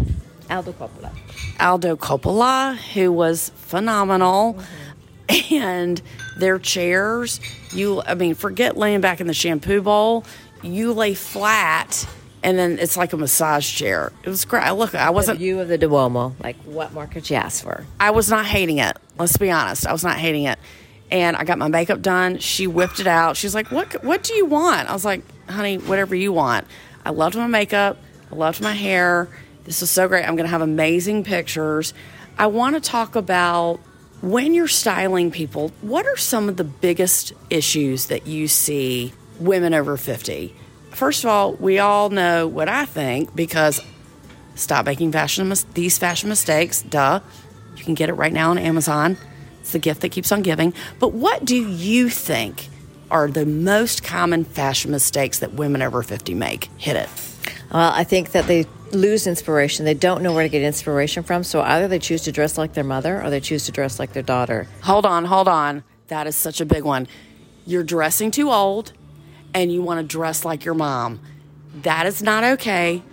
Aldo 0.49 0.71
Coppola. 0.73 1.11
Aldo 1.59 1.95
Coppola, 1.97 2.75
who 2.93 3.11
was 3.11 3.49
phenomenal. 3.55 4.53
Mm-hmm. 4.53 4.83
And 5.53 6.01
their 6.37 6.57
chairs, 6.57 7.41
you, 7.73 8.01
I 8.01 8.15
mean, 8.15 8.33
forget 8.33 8.77
laying 8.77 9.01
back 9.01 9.19
in 9.19 9.27
the 9.27 9.33
shampoo 9.33 9.81
bowl. 9.81 10.23
You 10.61 10.93
lay 10.93 11.13
flat, 11.13 12.07
and 12.43 12.57
then 12.57 12.79
it's 12.79 12.97
like 12.97 13.13
a 13.13 13.17
massage 13.17 13.69
chair. 13.69 14.11
It 14.23 14.29
was 14.29 14.45
great. 14.45 14.69
Look, 14.71 14.95
I 14.95 15.09
wasn't, 15.09 15.39
view 15.39 15.59
of 15.59 15.67
the 15.67 15.77
Duomo. 15.77 16.35
Like, 16.41 16.57
what 16.63 16.93
more 16.93 17.07
could 17.07 17.29
you 17.29 17.35
ask 17.35 17.63
for? 17.63 17.85
I 17.99 18.11
was 18.11 18.29
not 18.29 18.45
hating 18.45 18.79
it. 18.79 18.97
Let's 19.17 19.37
be 19.37 19.51
honest, 19.51 19.87
I 19.87 19.91
was 19.91 20.03
not 20.03 20.17
hating 20.17 20.43
it. 20.43 20.59
And 21.09 21.37
I 21.37 21.45
got 21.45 21.57
my 21.57 21.69
makeup 21.69 22.01
done. 22.01 22.37
She 22.39 22.67
whipped 22.67 22.99
it 22.99 23.07
out. 23.07 23.37
She's 23.37 23.55
like, 23.55 23.71
"What? 23.71 24.03
What 24.03 24.23
do 24.23 24.33
you 24.33 24.45
want?" 24.45 24.89
I 24.89 24.93
was 24.93 25.05
like, 25.05 25.21
"Honey, 25.49 25.77
whatever 25.77 26.15
you 26.15 26.33
want." 26.33 26.67
I 27.05 27.11
loved 27.11 27.35
my 27.37 27.47
makeup. 27.47 27.97
I 28.29 28.35
loved 28.35 28.61
my 28.61 28.73
hair. 28.73 29.29
This 29.63 29.79
was 29.79 29.89
so 29.89 30.07
great. 30.09 30.27
I'm 30.27 30.35
going 30.35 30.45
to 30.45 30.51
have 30.51 30.61
amazing 30.61 31.23
pictures. 31.23 31.93
I 32.37 32.47
want 32.47 32.75
to 32.75 32.81
talk 32.81 33.15
about 33.15 33.79
when 34.21 34.53
you're 34.53 34.67
styling 34.67 35.31
people. 35.31 35.71
What 35.81 36.05
are 36.05 36.17
some 36.17 36.49
of 36.49 36.57
the 36.57 36.63
biggest 36.65 37.31
issues 37.49 38.07
that 38.07 38.27
you 38.27 38.47
see 38.47 39.13
women 39.39 39.73
over 39.73 39.97
50? 39.97 40.55
First 40.91 41.23
of 41.23 41.29
all, 41.29 41.53
we 41.53 41.79
all 41.79 42.09
know 42.09 42.47
what 42.47 42.69
I 42.69 42.85
think 42.85 43.35
because 43.35 43.79
Stop 44.57 44.87
making 44.87 45.11
fashion 45.11 45.47
mis- 45.49 45.65
these 45.75 45.97
fashion 45.97 46.29
mistakes. 46.29 46.81
Duh. 46.81 47.19
You 47.75 47.83
can 47.83 47.93
get 47.93 48.09
it 48.09 48.13
right 48.13 48.33
now 48.33 48.49
on 48.49 48.57
Amazon. 48.57 49.17
It's 49.61 49.71
the 49.71 49.79
gift 49.79 50.01
that 50.01 50.09
keeps 50.09 50.31
on 50.31 50.41
giving. 50.41 50.73
But 50.99 51.13
what 51.13 51.45
do 51.45 51.55
you 51.55 52.09
think 52.09 52.69
are 53.11 53.27
the 53.27 53.45
most 53.45 54.03
common 54.03 54.43
fashion 54.43 54.89
mistakes 54.89 55.39
that 55.39 55.53
women 55.53 55.81
over 55.83 56.01
50 56.01 56.33
make? 56.33 56.65
Hit 56.77 56.95
it. 56.95 57.09
Well, 57.71 57.91
I 57.93 58.03
think 58.03 58.31
that 58.31 58.47
they 58.47 58.65
lose 58.91 59.27
inspiration. 59.27 59.85
They 59.85 59.93
don't 59.93 60.23
know 60.23 60.33
where 60.33 60.43
to 60.43 60.49
get 60.49 60.63
inspiration 60.63 61.21
from. 61.21 61.43
So 61.43 61.61
either 61.61 61.87
they 61.87 61.99
choose 61.99 62.23
to 62.23 62.31
dress 62.31 62.57
like 62.57 62.73
their 62.73 62.83
mother 62.83 63.21
or 63.21 63.29
they 63.29 63.39
choose 63.39 63.65
to 63.67 63.71
dress 63.71 63.99
like 63.99 64.13
their 64.13 64.23
daughter. 64.23 64.67
Hold 64.81 65.05
on, 65.05 65.25
hold 65.25 65.47
on. 65.47 65.83
That 66.07 66.25
is 66.25 66.35
such 66.35 66.61
a 66.61 66.65
big 66.65 66.83
one. 66.83 67.07
You're 67.67 67.83
dressing 67.83 68.31
too 68.31 68.49
old 68.49 68.93
and 69.53 69.71
you 69.71 69.81
want 69.81 69.99
to 69.99 70.05
dress 70.05 70.45
like 70.45 70.65
your 70.65 70.73
mom. 70.73 71.19
That 71.83 72.05
is 72.05 72.21
not 72.21 72.43
okay. 72.43 73.03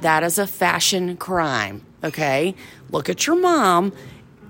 That 0.00 0.22
is 0.22 0.38
a 0.38 0.46
fashion 0.46 1.16
crime, 1.16 1.84
okay? 2.02 2.54
Look 2.90 3.08
at 3.08 3.26
your 3.26 3.36
mom. 3.36 3.92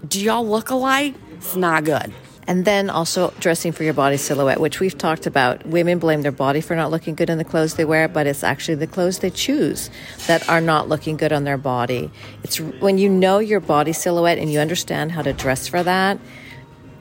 Do 0.07 0.21
y'all 0.21 0.47
look 0.47 0.71
alike? 0.71 1.15
It's 1.35 1.57
not 1.57 1.85
good. 1.85 2.13
And 2.47 2.65
then 2.65 2.91
also 2.91 3.33
dressing 3.41 3.73
for 3.73 3.85
your 3.85 3.95
body 3.95 4.17
silhouette, 4.17 4.61
which 4.61 4.79
we've 4.79 4.97
talked 4.97 5.27
about. 5.27 5.65
Women 5.67 5.99
blame 5.99 6.23
their 6.23 6.33
body 6.33 6.61
for 6.61 6.77
not 6.77 6.91
looking 6.91 7.15
good 7.15 7.31
in 7.31 7.39
the 7.39 7.45
clothes 7.45 7.75
they 7.75 7.85
wear, 7.85 8.07
but 8.07 8.27
it's 8.27 8.45
actually 8.45 8.75
the 8.75 8.87
clothes 8.87 9.21
they 9.21 9.31
choose 9.31 9.89
that 10.27 10.47
are 10.49 10.61
not 10.61 10.89
looking 10.89 11.17
good 11.17 11.33
on 11.33 11.45
their 11.45 11.57
body. 11.57 12.11
It's 12.43 12.61
when 12.61 12.99
you 12.99 13.09
know 13.09 13.39
your 13.39 13.61
body 13.61 13.93
silhouette 13.93 14.39
and 14.39 14.53
you 14.53 14.59
understand 14.59 15.13
how 15.13 15.23
to 15.23 15.33
dress 15.33 15.69
for 15.69 15.83
that. 15.83 16.19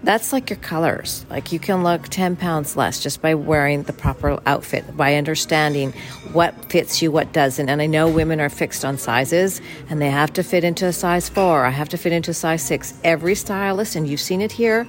That's 0.04 0.34
like 0.34 0.50
your 0.50 0.60
colors. 0.60 1.26
Like 1.30 1.54
you 1.54 1.60
can 1.60 1.82
look 1.82 2.10
10 2.10 2.36
pounds 2.36 2.76
less 2.76 3.02
just 3.02 3.22
by 3.22 3.36
wearing 3.36 3.84
the 3.84 3.94
proper 3.94 4.38
outfit, 4.46 4.98
by 4.98 5.16
understanding 5.16 5.94
what 6.34 6.54
fits 6.70 7.02
you, 7.02 7.10
what 7.10 7.32
doesn't. 7.32 7.70
And 7.70 7.82
I 7.82 7.86
know 7.86 8.10
women 8.10 8.42
are 8.42 8.50
fixed 8.50 8.84
on 8.84 8.98
sizes 8.98 9.62
and 9.90 10.02
they 10.02 10.10
have 10.10 10.34
to 10.34 10.44
fit 10.44 10.66
into 10.66 10.86
a 10.88 10.92
size 10.92 11.30
four, 11.30 11.64
I 11.64 11.70
have 11.70 11.88
to 11.90 11.98
fit 11.98 12.12
into 12.12 12.32
a 12.32 12.34
size 12.34 12.62
six. 12.62 13.00
Every 13.06 13.34
stylist, 13.34 13.96
and 13.96 14.06
you've 14.06 14.20
seen 14.20 14.42
it 14.42 14.52
here, 14.52 14.86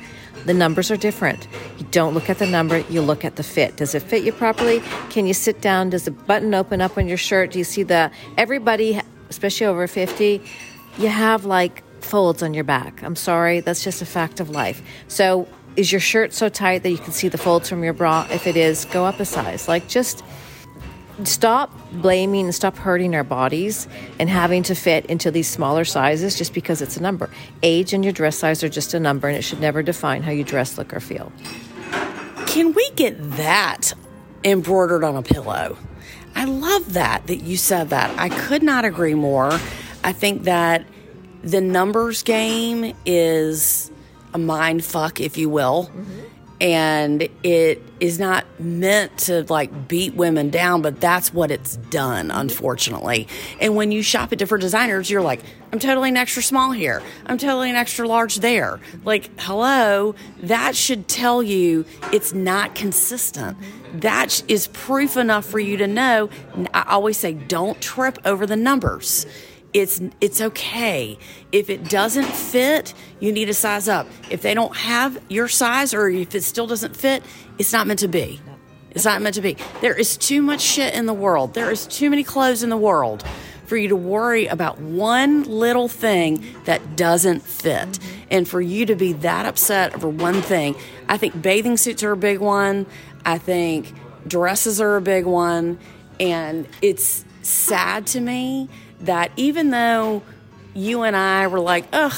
the 0.47 0.55
numbers 0.55 0.91
are 0.91 0.97
different. 0.97 1.47
You 1.79 1.87
don't 1.93 2.13
look 2.13 2.29
at 2.29 2.39
the 2.39 2.47
number, 2.47 2.79
you 2.91 3.01
look 3.01 3.25
at 3.25 3.37
the 3.37 3.45
fit. 3.45 3.77
Does 3.77 3.95
it 3.95 4.03
fit 4.03 4.25
you 4.25 4.33
properly? 4.33 4.81
Can 5.11 5.29
you 5.29 5.35
sit 5.35 5.61
down? 5.61 5.91
Does 5.91 6.07
the 6.07 6.11
button 6.11 6.55
open 6.55 6.81
up 6.81 6.99
on 6.99 7.07
your 7.07 7.19
shirt? 7.19 7.53
Do 7.53 7.59
you 7.59 7.65
see 7.65 7.85
the, 7.85 8.11
everybody, 8.37 9.01
especially 9.31 9.67
over 9.69 9.87
50, 9.87 10.43
you 10.99 11.09
have 11.09 11.45
like 11.45 11.84
folds 12.05 12.43
on 12.43 12.55
your 12.55 12.65
back. 12.65 13.03
I'm 13.03 13.17
sorry, 13.17 13.61
that's 13.61 13.83
just 13.83 14.03
a 14.03 14.07
fact 14.07 14.41
of 14.41 14.51
life. 14.51 14.83
So, 15.09 15.49
is 15.77 15.91
your 15.91 16.01
shirt 16.01 16.33
so 16.33 16.49
tight 16.49 16.85
that 16.85 16.91
you 16.91 16.99
can 16.99 17.13
see 17.13 17.29
the 17.29 17.39
folds 17.39 17.69
from 17.69 17.83
your 17.83 17.93
bra? 17.93 18.29
If 18.31 18.47
it 18.47 18.57
is, 18.57 18.85
go 18.85 19.05
up 19.05 19.19
a 19.19 19.25
size. 19.25 19.67
Like, 19.67 19.89
just 19.89 20.23
stop 21.25 21.73
blaming 21.93 22.45
and 22.45 22.55
stop 22.55 22.77
hurting 22.77 23.15
our 23.15 23.25
bodies 23.25 23.89
and 24.19 24.29
having 24.29 24.63
to 24.65 24.75
fit 24.75 25.07
into 25.07 25.31
these 25.31 25.49
smaller 25.49 25.85
sizes 25.85 26.37
just 26.37 26.55
because 26.55 26.81
it's 26.81 26.97
a 26.97 27.03
number. 27.03 27.31
Age 27.63 27.93
and 27.93 28.05
your 28.05 28.13
dress 28.13 28.37
size 28.37 28.63
are 28.63 28.69
just 28.69 28.95
a 28.95 29.01
number, 29.01 29.27
and 29.27 29.37
it 29.37 29.43
should 29.43 29.61
never 29.61 29.83
define 29.83 30.23
how 30.23 30.31
you 30.31 30.45
dress, 30.45 30.79
look, 30.79 30.95
or 30.95 31.01
feel. 31.01 31.33
Can 32.47 32.73
we 32.73 32.89
get 32.91 33.17
that 33.33 33.93
embroidered 34.45 35.03
on 35.03 35.17
a 35.17 35.23
pillow? 35.23 35.77
I 36.37 36.45
love 36.45 36.93
that 36.95 37.27
that 37.29 37.43
you 37.43 37.57
said 37.57 37.91
that. 37.91 38.17
I 38.19 38.29
could 38.29 38.63
not 38.63 38.85
agree 38.85 39.15
more. 39.15 39.59
I 40.03 40.13
think 40.13 40.45
that 40.45 40.85
the 41.45 41.61
numbers 41.61 42.23
game 42.23 42.97
is 43.05 43.91
a 44.33 44.39
mind 44.39 44.85
fuck, 44.85 45.21
if 45.21 45.37
you 45.37 45.49
will. 45.49 45.91
Mm-hmm. 45.93 46.21
And 46.61 47.29
it 47.43 47.83
is 48.01 48.19
not 48.19 48.47
meant 48.59 49.19
to 49.19 49.45
like 49.49 49.89
beat 49.89 50.15
women 50.15 50.49
down, 50.49 50.81
but 50.81 51.01
that's 51.01 51.35
what 51.35 51.51
it's 51.51 51.77
done, 51.77 52.29
mm-hmm. 52.29 52.39
unfortunately. 52.39 53.29
And 53.61 53.77
when 53.77 53.93
you 53.93 54.03
shop 54.03 54.33
at 54.33 54.39
different 54.39 54.63
designers, 54.63 55.11
you're 55.11 55.21
like, 55.21 55.43
I'm 55.73 55.79
totally 55.79 56.09
an 56.09 56.17
extra 56.17 56.43
small 56.43 56.71
here. 56.71 57.03
I'm 57.27 57.37
totally 57.37 57.69
an 57.69 57.77
extra 57.77 58.09
large 58.09 58.37
there. 58.37 58.81
Like, 59.05 59.31
hello, 59.41 60.15
that 60.45 60.75
should 60.75 61.09
tell 61.09 61.43
you 61.43 61.85
it's 62.13 62.33
not 62.33 62.75
consistent. 62.75 63.59
Mm-hmm. 63.59 64.01
That 64.01 64.43
is 64.49 64.69
proof 64.69 65.17
enough 65.17 65.45
for 65.45 65.59
you 65.59 65.77
to 65.77 65.87
know. 65.87 66.31
I 66.73 66.85
always 66.89 67.19
say, 67.19 67.35
don't 67.35 67.81
trip 67.83 68.19
over 68.25 68.47
the 68.47 68.57
numbers 68.57 69.27
it's 69.75 70.01
it's 70.21 70.41
okay 70.41 71.19
if 71.53 71.69
it 71.69 71.91
doesn't 71.91 72.25
fit 72.27 72.95
you 73.21 73.33
need 73.33 73.47
to 73.47 73.55
size 73.55 73.89
up 73.89 74.07
if 74.31 74.41
they 74.41 74.55
don't 74.55 74.77
have 74.77 75.21
your 75.29 75.49
size 75.49 75.93
or 75.93 76.09
if 76.09 76.35
it 76.35 76.43
still 76.43 76.67
doesn't 76.67 76.97
fit 76.97 77.23
it's 77.59 77.73
not 77.73 77.87
meant 77.87 77.99
to 77.99 78.09
be 78.09 78.41
it's 78.93 79.05
not 79.05 79.21
meant 79.21 79.35
to 79.35 79.43
be 79.43 79.57
there 79.81 79.95
is 79.95 80.17
too 80.17 80.41
much 80.41 80.61
shit 80.61 80.95
in 80.95 81.07
the 81.07 81.13
world 81.13 81.53
there 81.53 81.71
is 81.71 81.87
too 81.89 82.09
many 82.09 82.23
clothes 82.23 82.63
in 82.63 82.71
the 82.71 82.77
world 82.77 83.25
for 83.67 83.77
you 83.77 83.89
to 83.89 83.97
worry 83.97 84.47
about 84.47 84.79
one 84.79 85.43
little 85.45 85.89
thing 85.89 86.45
that 86.65 86.97
doesn't 86.97 87.41
fit. 87.41 87.99
And 88.31 88.47
for 88.47 88.61
you 88.61 88.87
to 88.87 88.95
be 88.95 89.15
that 89.15 89.47
upset 89.47 89.95
over 89.95 90.09
one 90.09 90.43
thing, 90.43 90.77
I 91.09 91.17
think 91.17 91.41
bathing 91.41 91.77
suits 91.77 92.03
are 92.03 92.13
a 92.13 92.17
big 92.17 92.41
one. 92.41 92.87
I 93.25 93.39
think 93.39 93.93
dresses 94.27 94.81
are 94.81 94.97
a 94.97 95.01
big 95.01 95.25
one. 95.25 95.79
And 96.21 96.69
it's 96.83 97.25
sad 97.43 98.07
to 98.09 98.21
me 98.21 98.69
that 99.07 99.31
even 99.37 99.71
though 99.71 100.23
you 100.75 101.03
and 101.03 101.17
I 101.17 101.47
were 101.47 101.61
like, 101.61 101.87
ugh, 101.93 102.15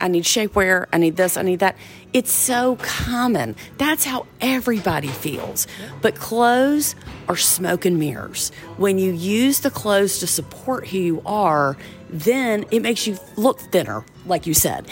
I 0.00 0.08
need 0.08 0.24
shapewear, 0.24 0.86
I 0.92 0.98
need 0.98 1.16
this, 1.16 1.36
I 1.36 1.42
need 1.42 1.60
that. 1.60 1.76
It's 2.12 2.32
so 2.32 2.76
common. 2.80 3.54
That's 3.78 4.04
how 4.04 4.26
everybody 4.40 5.08
feels. 5.08 5.66
But 6.00 6.16
clothes 6.16 6.94
are 7.28 7.36
smoke 7.36 7.84
and 7.84 7.98
mirrors. 7.98 8.50
When 8.78 8.98
you 8.98 9.12
use 9.12 9.60
the 9.60 9.70
clothes 9.70 10.18
to 10.20 10.26
support 10.26 10.88
who 10.88 10.98
you 10.98 11.22
are, 11.26 11.76
then 12.08 12.64
it 12.70 12.80
makes 12.80 13.06
you 13.06 13.18
look 13.36 13.60
thinner, 13.60 14.04
like 14.26 14.46
you 14.46 14.54
said. 14.54 14.88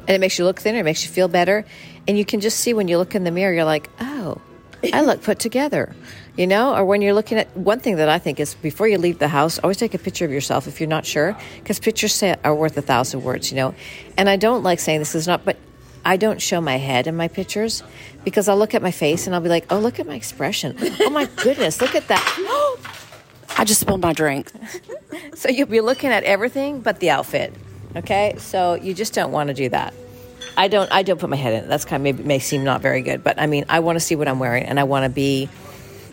And 0.00 0.10
it 0.10 0.20
makes 0.20 0.38
you 0.38 0.44
look 0.44 0.60
thinner, 0.60 0.78
it 0.78 0.84
makes 0.84 1.04
you 1.04 1.10
feel 1.10 1.28
better. 1.28 1.64
And 2.06 2.18
you 2.18 2.24
can 2.24 2.40
just 2.40 2.60
see 2.60 2.74
when 2.74 2.88
you 2.88 2.98
look 2.98 3.14
in 3.14 3.24
the 3.24 3.30
mirror, 3.30 3.52
you're 3.52 3.64
like, 3.64 3.88
oh, 4.00 4.40
I 4.92 5.02
look 5.02 5.22
put 5.22 5.38
together 5.38 5.94
you 6.36 6.46
know 6.46 6.74
or 6.74 6.84
when 6.84 7.02
you're 7.02 7.14
looking 7.14 7.38
at 7.38 7.54
one 7.56 7.78
thing 7.78 7.96
that 7.96 8.08
i 8.08 8.18
think 8.18 8.40
is 8.40 8.54
before 8.54 8.88
you 8.88 8.98
leave 8.98 9.18
the 9.18 9.28
house 9.28 9.58
always 9.58 9.76
take 9.76 9.94
a 9.94 9.98
picture 9.98 10.24
of 10.24 10.30
yourself 10.30 10.66
if 10.66 10.80
you're 10.80 10.88
not 10.88 11.04
sure 11.04 11.36
because 11.58 11.78
pictures 11.78 12.14
say, 12.14 12.34
are 12.44 12.54
worth 12.54 12.76
a 12.76 12.82
thousand 12.82 13.22
words 13.22 13.50
you 13.50 13.56
know. 13.56 13.74
And 14.16 14.28
i 14.28 14.36
don't 14.36 14.62
like 14.62 14.80
saying 14.80 14.98
this 15.00 15.14
is 15.14 15.26
not 15.26 15.44
but 15.44 15.56
i 16.04 16.16
don't 16.16 16.40
show 16.40 16.60
my 16.60 16.76
head 16.76 17.06
in 17.06 17.16
my 17.16 17.28
pictures 17.28 17.82
because 18.24 18.48
i'll 18.48 18.56
look 18.56 18.74
at 18.74 18.82
my 18.82 18.90
face 18.90 19.26
and 19.26 19.34
i'll 19.34 19.40
be 19.40 19.48
like 19.48 19.66
oh 19.70 19.78
look 19.78 20.00
at 20.00 20.06
my 20.06 20.14
expression. 20.14 20.76
Oh 21.00 21.10
my 21.10 21.26
goodness 21.36 21.80
look 21.80 21.94
at 21.94 22.08
that. 22.08 22.78
I 23.58 23.64
just 23.64 23.80
spilled 23.80 24.02
my 24.02 24.12
drink. 24.12 24.50
So 25.34 25.48
you'll 25.48 25.68
be 25.68 25.80
looking 25.80 26.10
at 26.10 26.24
everything 26.24 26.80
but 26.80 27.00
the 27.00 27.10
outfit 27.10 27.52
okay? 27.96 28.34
So 28.38 28.74
you 28.74 28.94
just 28.94 29.12
don't 29.12 29.32
want 29.32 29.48
to 29.48 29.54
do 29.54 29.68
that 29.70 29.92
I 30.56 30.68
don't. 30.68 30.90
I 30.92 31.02
don't 31.02 31.18
put 31.18 31.30
my 31.30 31.36
head 31.36 31.54
in 31.54 31.64
it. 31.64 31.68
That's 31.68 31.84
kind 31.84 32.00
of 32.00 32.02
maybe 32.02 32.22
may 32.22 32.38
seem 32.38 32.64
not 32.64 32.82
very 32.82 33.02
good, 33.02 33.24
but 33.24 33.40
I 33.40 33.46
mean, 33.46 33.64
I 33.68 33.80
want 33.80 33.96
to 33.96 34.00
see 34.00 34.16
what 34.16 34.28
I'm 34.28 34.38
wearing, 34.38 34.64
and 34.64 34.78
I 34.78 34.84
want 34.84 35.04
to 35.04 35.08
be 35.08 35.48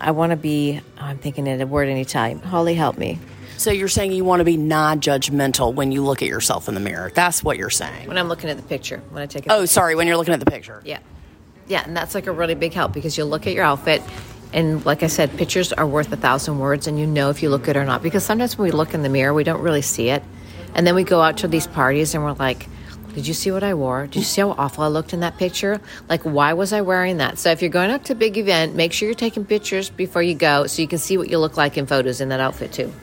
I 0.02 0.12
want 0.12 0.32
to 0.32 0.38
be, 0.38 0.80
oh, 0.98 1.02
I'm 1.02 1.18
thinking 1.18 1.48
in 1.48 1.60
a 1.62 1.68
word 1.68 1.90
in 1.90 1.98
Italian. 1.98 2.40
Holly, 2.40 2.74
help 2.74 2.98
me. 2.98 3.20
So 3.58 3.72
you're 3.72 3.90
saying 3.90 4.14
you 4.14 4.24
want 4.24 4.40
to 4.40 4.46
be 4.46 4.56
non-judgmental 4.56 5.74
when 5.74 5.92
you 5.92 6.04
look 6.04 6.22
at 6.22 6.30
yourself 6.30 6.70
in 6.70 6.76
the 6.76 6.80
mirror. 6.80 7.12
That's 7.14 7.44
what 7.44 7.58
you're 7.58 7.70
saying. 7.70 8.08
When 8.08 8.18
I'm 8.18 8.30
looking 8.30 8.50
at 8.50 8.56
the 8.56 8.64
picture, 8.64 9.02
when 9.10 9.22
I 9.22 9.26
take 9.26 9.46
it. 9.46 9.52
Oh, 9.52 9.66
sorry, 9.66 9.96
when 9.96 10.08
you're 10.08 10.16
looking 10.16 10.34
at 10.34 10.40
the 10.40 10.50
picture. 10.50 10.82
Yeah. 10.86 11.00
Yeah, 11.68 11.84
and 11.86 11.96
that's 11.96 12.16
like 12.16 12.28
a 12.28 12.32
really 12.32 12.56
big 12.56 12.74
help 12.74 12.94
because 12.94 13.18
you 13.18 13.26
look 13.26 13.46
at 13.46 13.54
your 13.54 13.66
outfit 13.66 14.02
and 14.54 14.84
like 14.86 15.04
I 15.04 15.08
said, 15.08 15.38
pictures 15.38 15.72
are 15.74 15.86
worth 15.86 16.12
a 16.12 16.18
thousand 16.18 16.58
words 16.58 16.88
and 16.88 16.98
you 16.98 17.06
know 17.06 17.30
if 17.30 17.44
you 17.44 17.50
look 17.50 17.64
good 17.64 17.78
or 17.78 17.86
not 17.86 18.02
because 18.02 18.24
sometimes 18.24 18.58
when 18.58 18.70
we 18.70 18.72
look 18.72 18.94
in 18.94 19.04
the 19.04 19.10
mirror, 19.10 19.34
we 19.34 19.44
don't 19.44 19.62
really 19.62 19.82
see 19.82 20.10
it. 20.10 20.24
And 20.74 20.88
then 20.88 20.96
we 20.96 21.04
go 21.04 21.22
out 21.22 21.38
to 21.40 21.48
these 21.48 21.68
parties 21.68 22.16
and 22.16 22.24
we're 22.24 22.34
like, 22.34 22.68
did 23.20 23.28
you 23.28 23.34
see 23.34 23.52
what 23.52 23.66
I 23.66 23.74
wore? 23.74 24.08
Did 24.08 24.16
you 24.16 24.22
see 24.22 24.40
how 24.40 24.52
awful 24.52 24.82
I 24.82 24.88
looked 24.88 25.12
in 25.12 25.20
that 25.20 25.38
picture? 25.38 25.82
Like, 26.08 26.22
why 26.22 26.54
was 26.54 26.72
I 26.72 26.80
wearing 26.80 27.18
that? 27.18 27.38
So, 27.38 27.52
if 27.52 27.62
you're 27.62 27.70
going 27.70 27.92
up 27.92 28.06
to 28.06 28.14
a 28.14 28.16
big 28.16 28.38
event, 28.38 28.76
make 28.76 28.94
sure 28.94 29.10
you're 29.10 29.14
taking 29.14 29.44
pictures 29.44 29.90
before 29.90 30.22
you 30.22 30.36
go 30.36 30.68
so 30.68 30.82
you 30.82 30.88
can 30.88 31.00
see 31.00 31.18
what 31.18 31.30
you 31.30 31.38
look 31.38 31.58
like 31.58 31.78
in 31.78 31.86
photos 31.86 32.22
in 32.22 32.30
that 32.30 32.40
outfit, 32.40 32.72
too. 32.72 32.94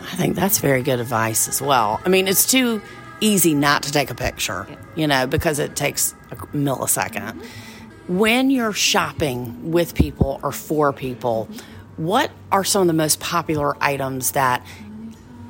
I 0.00 0.16
think 0.16 0.34
that's 0.34 0.60
very 0.60 0.82
good 0.82 0.98
advice 0.98 1.46
as 1.46 1.60
well. 1.60 2.00
I 2.06 2.08
mean, 2.08 2.26
it's 2.26 2.46
too 2.46 2.80
easy 3.20 3.52
not 3.52 3.82
to 3.82 3.92
take 3.92 4.10
a 4.10 4.14
picture, 4.14 4.66
you 4.96 5.06
know, 5.06 5.26
because 5.26 5.58
it 5.58 5.76
takes 5.76 6.14
a 6.30 6.36
millisecond. 6.36 7.44
When 8.08 8.50
you're 8.50 8.72
shopping 8.72 9.72
with 9.72 9.94
people 9.94 10.40
or 10.42 10.52
for 10.52 10.94
people, 10.94 11.50
what 11.98 12.30
are 12.50 12.64
some 12.64 12.80
of 12.80 12.86
the 12.86 12.94
most 12.94 13.20
popular 13.20 13.76
items 13.84 14.32
that 14.32 14.64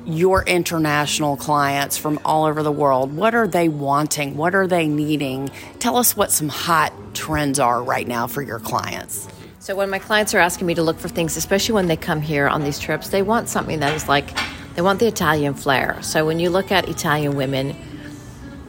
your 0.05 0.43
international 0.43 1.35
clients 1.35 1.97
from 1.97 2.19
all 2.23 2.45
over 2.45 2.61
the 2.61 2.71
world. 2.71 3.15
What 3.15 3.33
are 3.33 3.47
they 3.47 3.69
wanting? 3.69 4.37
What 4.37 4.53
are 4.53 4.67
they 4.67 4.87
needing? 4.87 5.49
Tell 5.79 5.97
us 5.97 6.15
what 6.15 6.31
some 6.31 6.49
hot 6.49 6.93
trends 7.13 7.59
are 7.59 7.81
right 7.81 8.07
now 8.07 8.27
for 8.27 8.41
your 8.41 8.59
clients. 8.59 9.27
So, 9.59 9.75
when 9.75 9.89
my 9.89 9.97
clients 9.97 10.35
are 10.35 10.39
asking 10.39 10.67
me 10.67 10.75
to 10.75 10.83
look 10.83 10.99
for 10.99 11.07
things, 11.07 11.37
especially 11.37 11.73
when 11.73 11.87
they 11.87 11.97
come 11.97 12.21
here 12.21 12.47
on 12.47 12.63
these 12.63 12.77
trips, 12.77 13.09
they 13.09 13.23
want 13.23 13.49
something 13.49 13.79
that 13.79 13.95
is 13.95 14.07
like, 14.07 14.29
they 14.75 14.83
want 14.83 14.99
the 14.99 15.07
Italian 15.07 15.55
flair. 15.55 15.99
So, 16.03 16.23
when 16.23 16.39
you 16.39 16.51
look 16.51 16.71
at 16.71 16.87
Italian 16.87 17.35
women, 17.35 17.75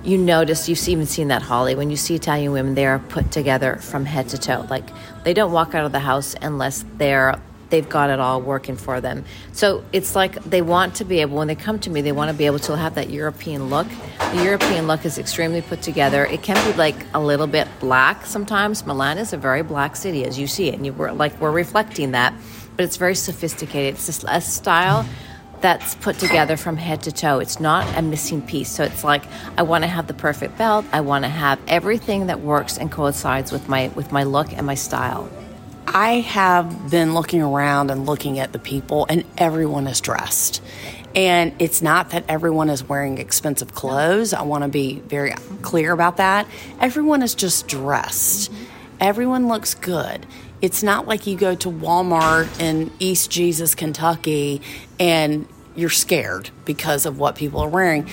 you 0.02 0.16
notice, 0.16 0.70
you've 0.70 0.88
even 0.88 1.04
seen 1.04 1.28
that, 1.28 1.42
Holly, 1.42 1.74
when 1.74 1.90
you 1.90 1.96
see 1.96 2.14
Italian 2.14 2.52
women, 2.52 2.74
they 2.74 2.86
are 2.86 2.98
put 2.98 3.30
together 3.30 3.76
from 3.76 4.06
head 4.06 4.30
to 4.30 4.38
toe. 4.38 4.66
Like, 4.70 4.88
they 5.24 5.34
don't 5.34 5.52
walk 5.52 5.74
out 5.74 5.84
of 5.84 5.92
the 5.92 5.98
house 5.98 6.34
unless 6.40 6.84
they're 6.96 7.38
they've 7.70 7.88
got 7.88 8.10
it 8.10 8.20
all 8.20 8.40
working 8.40 8.76
for 8.76 9.00
them. 9.00 9.24
So 9.52 9.84
it's 9.92 10.14
like 10.14 10.42
they 10.44 10.62
want 10.62 10.96
to 10.96 11.04
be 11.04 11.20
able, 11.20 11.36
when 11.38 11.48
they 11.48 11.54
come 11.54 11.78
to 11.80 11.90
me, 11.90 12.00
they 12.00 12.12
want 12.12 12.30
to 12.30 12.36
be 12.36 12.46
able 12.46 12.58
to 12.60 12.76
have 12.76 12.94
that 12.94 13.10
European 13.10 13.68
look. 13.68 13.86
The 14.18 14.44
European 14.44 14.86
look 14.86 15.04
is 15.04 15.18
extremely 15.18 15.62
put 15.62 15.82
together. 15.82 16.24
It 16.24 16.42
can 16.42 16.56
be 16.70 16.76
like 16.76 16.96
a 17.14 17.20
little 17.20 17.46
bit 17.46 17.68
black 17.80 18.26
sometimes. 18.26 18.86
Milan 18.86 19.18
is 19.18 19.32
a 19.32 19.36
very 19.36 19.62
black 19.62 19.96
city, 19.96 20.24
as 20.24 20.38
you 20.38 20.46
see 20.46 20.68
it, 20.68 20.74
and 20.74 20.86
you 20.86 20.92
were 20.92 21.12
like 21.12 21.38
we're 21.40 21.50
reflecting 21.50 22.12
that, 22.12 22.34
but 22.76 22.84
it's 22.84 22.96
very 22.96 23.14
sophisticated. 23.14 23.94
It's 23.94 24.06
just 24.06 24.24
a 24.28 24.40
style 24.40 25.06
that's 25.60 25.94
put 25.96 26.18
together 26.18 26.56
from 26.56 26.76
head 26.76 27.02
to 27.04 27.12
toe. 27.12 27.38
It's 27.38 27.60
not 27.60 27.86
a 27.96 28.02
missing 28.02 28.42
piece. 28.42 28.70
So 28.70 28.84
it's 28.84 29.02
like 29.02 29.24
I 29.56 29.62
want 29.62 29.84
to 29.84 29.88
have 29.88 30.06
the 30.06 30.14
perfect 30.14 30.58
belt. 30.58 30.84
I 30.92 31.00
want 31.00 31.24
to 31.24 31.28
have 31.28 31.58
everything 31.66 32.26
that 32.26 32.40
works 32.40 32.78
and 32.78 32.92
coincides 32.92 33.52
with 33.52 33.68
my 33.68 33.88
with 33.88 34.12
my 34.12 34.24
look 34.24 34.52
and 34.52 34.66
my 34.66 34.74
style. 34.74 35.28
I 35.86 36.20
have 36.20 36.90
been 36.90 37.14
looking 37.14 37.42
around 37.42 37.90
and 37.90 38.06
looking 38.06 38.38
at 38.38 38.52
the 38.52 38.58
people, 38.58 39.06
and 39.08 39.24
everyone 39.38 39.86
is 39.86 40.00
dressed. 40.00 40.62
And 41.14 41.54
it's 41.58 41.80
not 41.80 42.10
that 42.10 42.24
everyone 42.28 42.68
is 42.68 42.86
wearing 42.86 43.18
expensive 43.18 43.74
clothes. 43.74 44.34
I 44.34 44.42
want 44.42 44.64
to 44.64 44.68
be 44.68 45.00
very 45.00 45.32
clear 45.62 45.92
about 45.92 46.18
that. 46.18 46.46
Everyone 46.80 47.22
is 47.22 47.34
just 47.34 47.68
dressed. 47.68 48.52
Everyone 49.00 49.48
looks 49.48 49.74
good. 49.74 50.26
It's 50.60 50.82
not 50.82 51.06
like 51.06 51.26
you 51.26 51.36
go 51.36 51.54
to 51.54 51.70
Walmart 51.70 52.60
in 52.60 52.90
East 52.98 53.30
Jesus, 53.30 53.74
Kentucky, 53.74 54.60
and 54.98 55.46
you're 55.74 55.90
scared 55.90 56.50
because 56.64 57.06
of 57.06 57.18
what 57.18 57.36
people 57.36 57.60
are 57.60 57.68
wearing. 57.68 58.10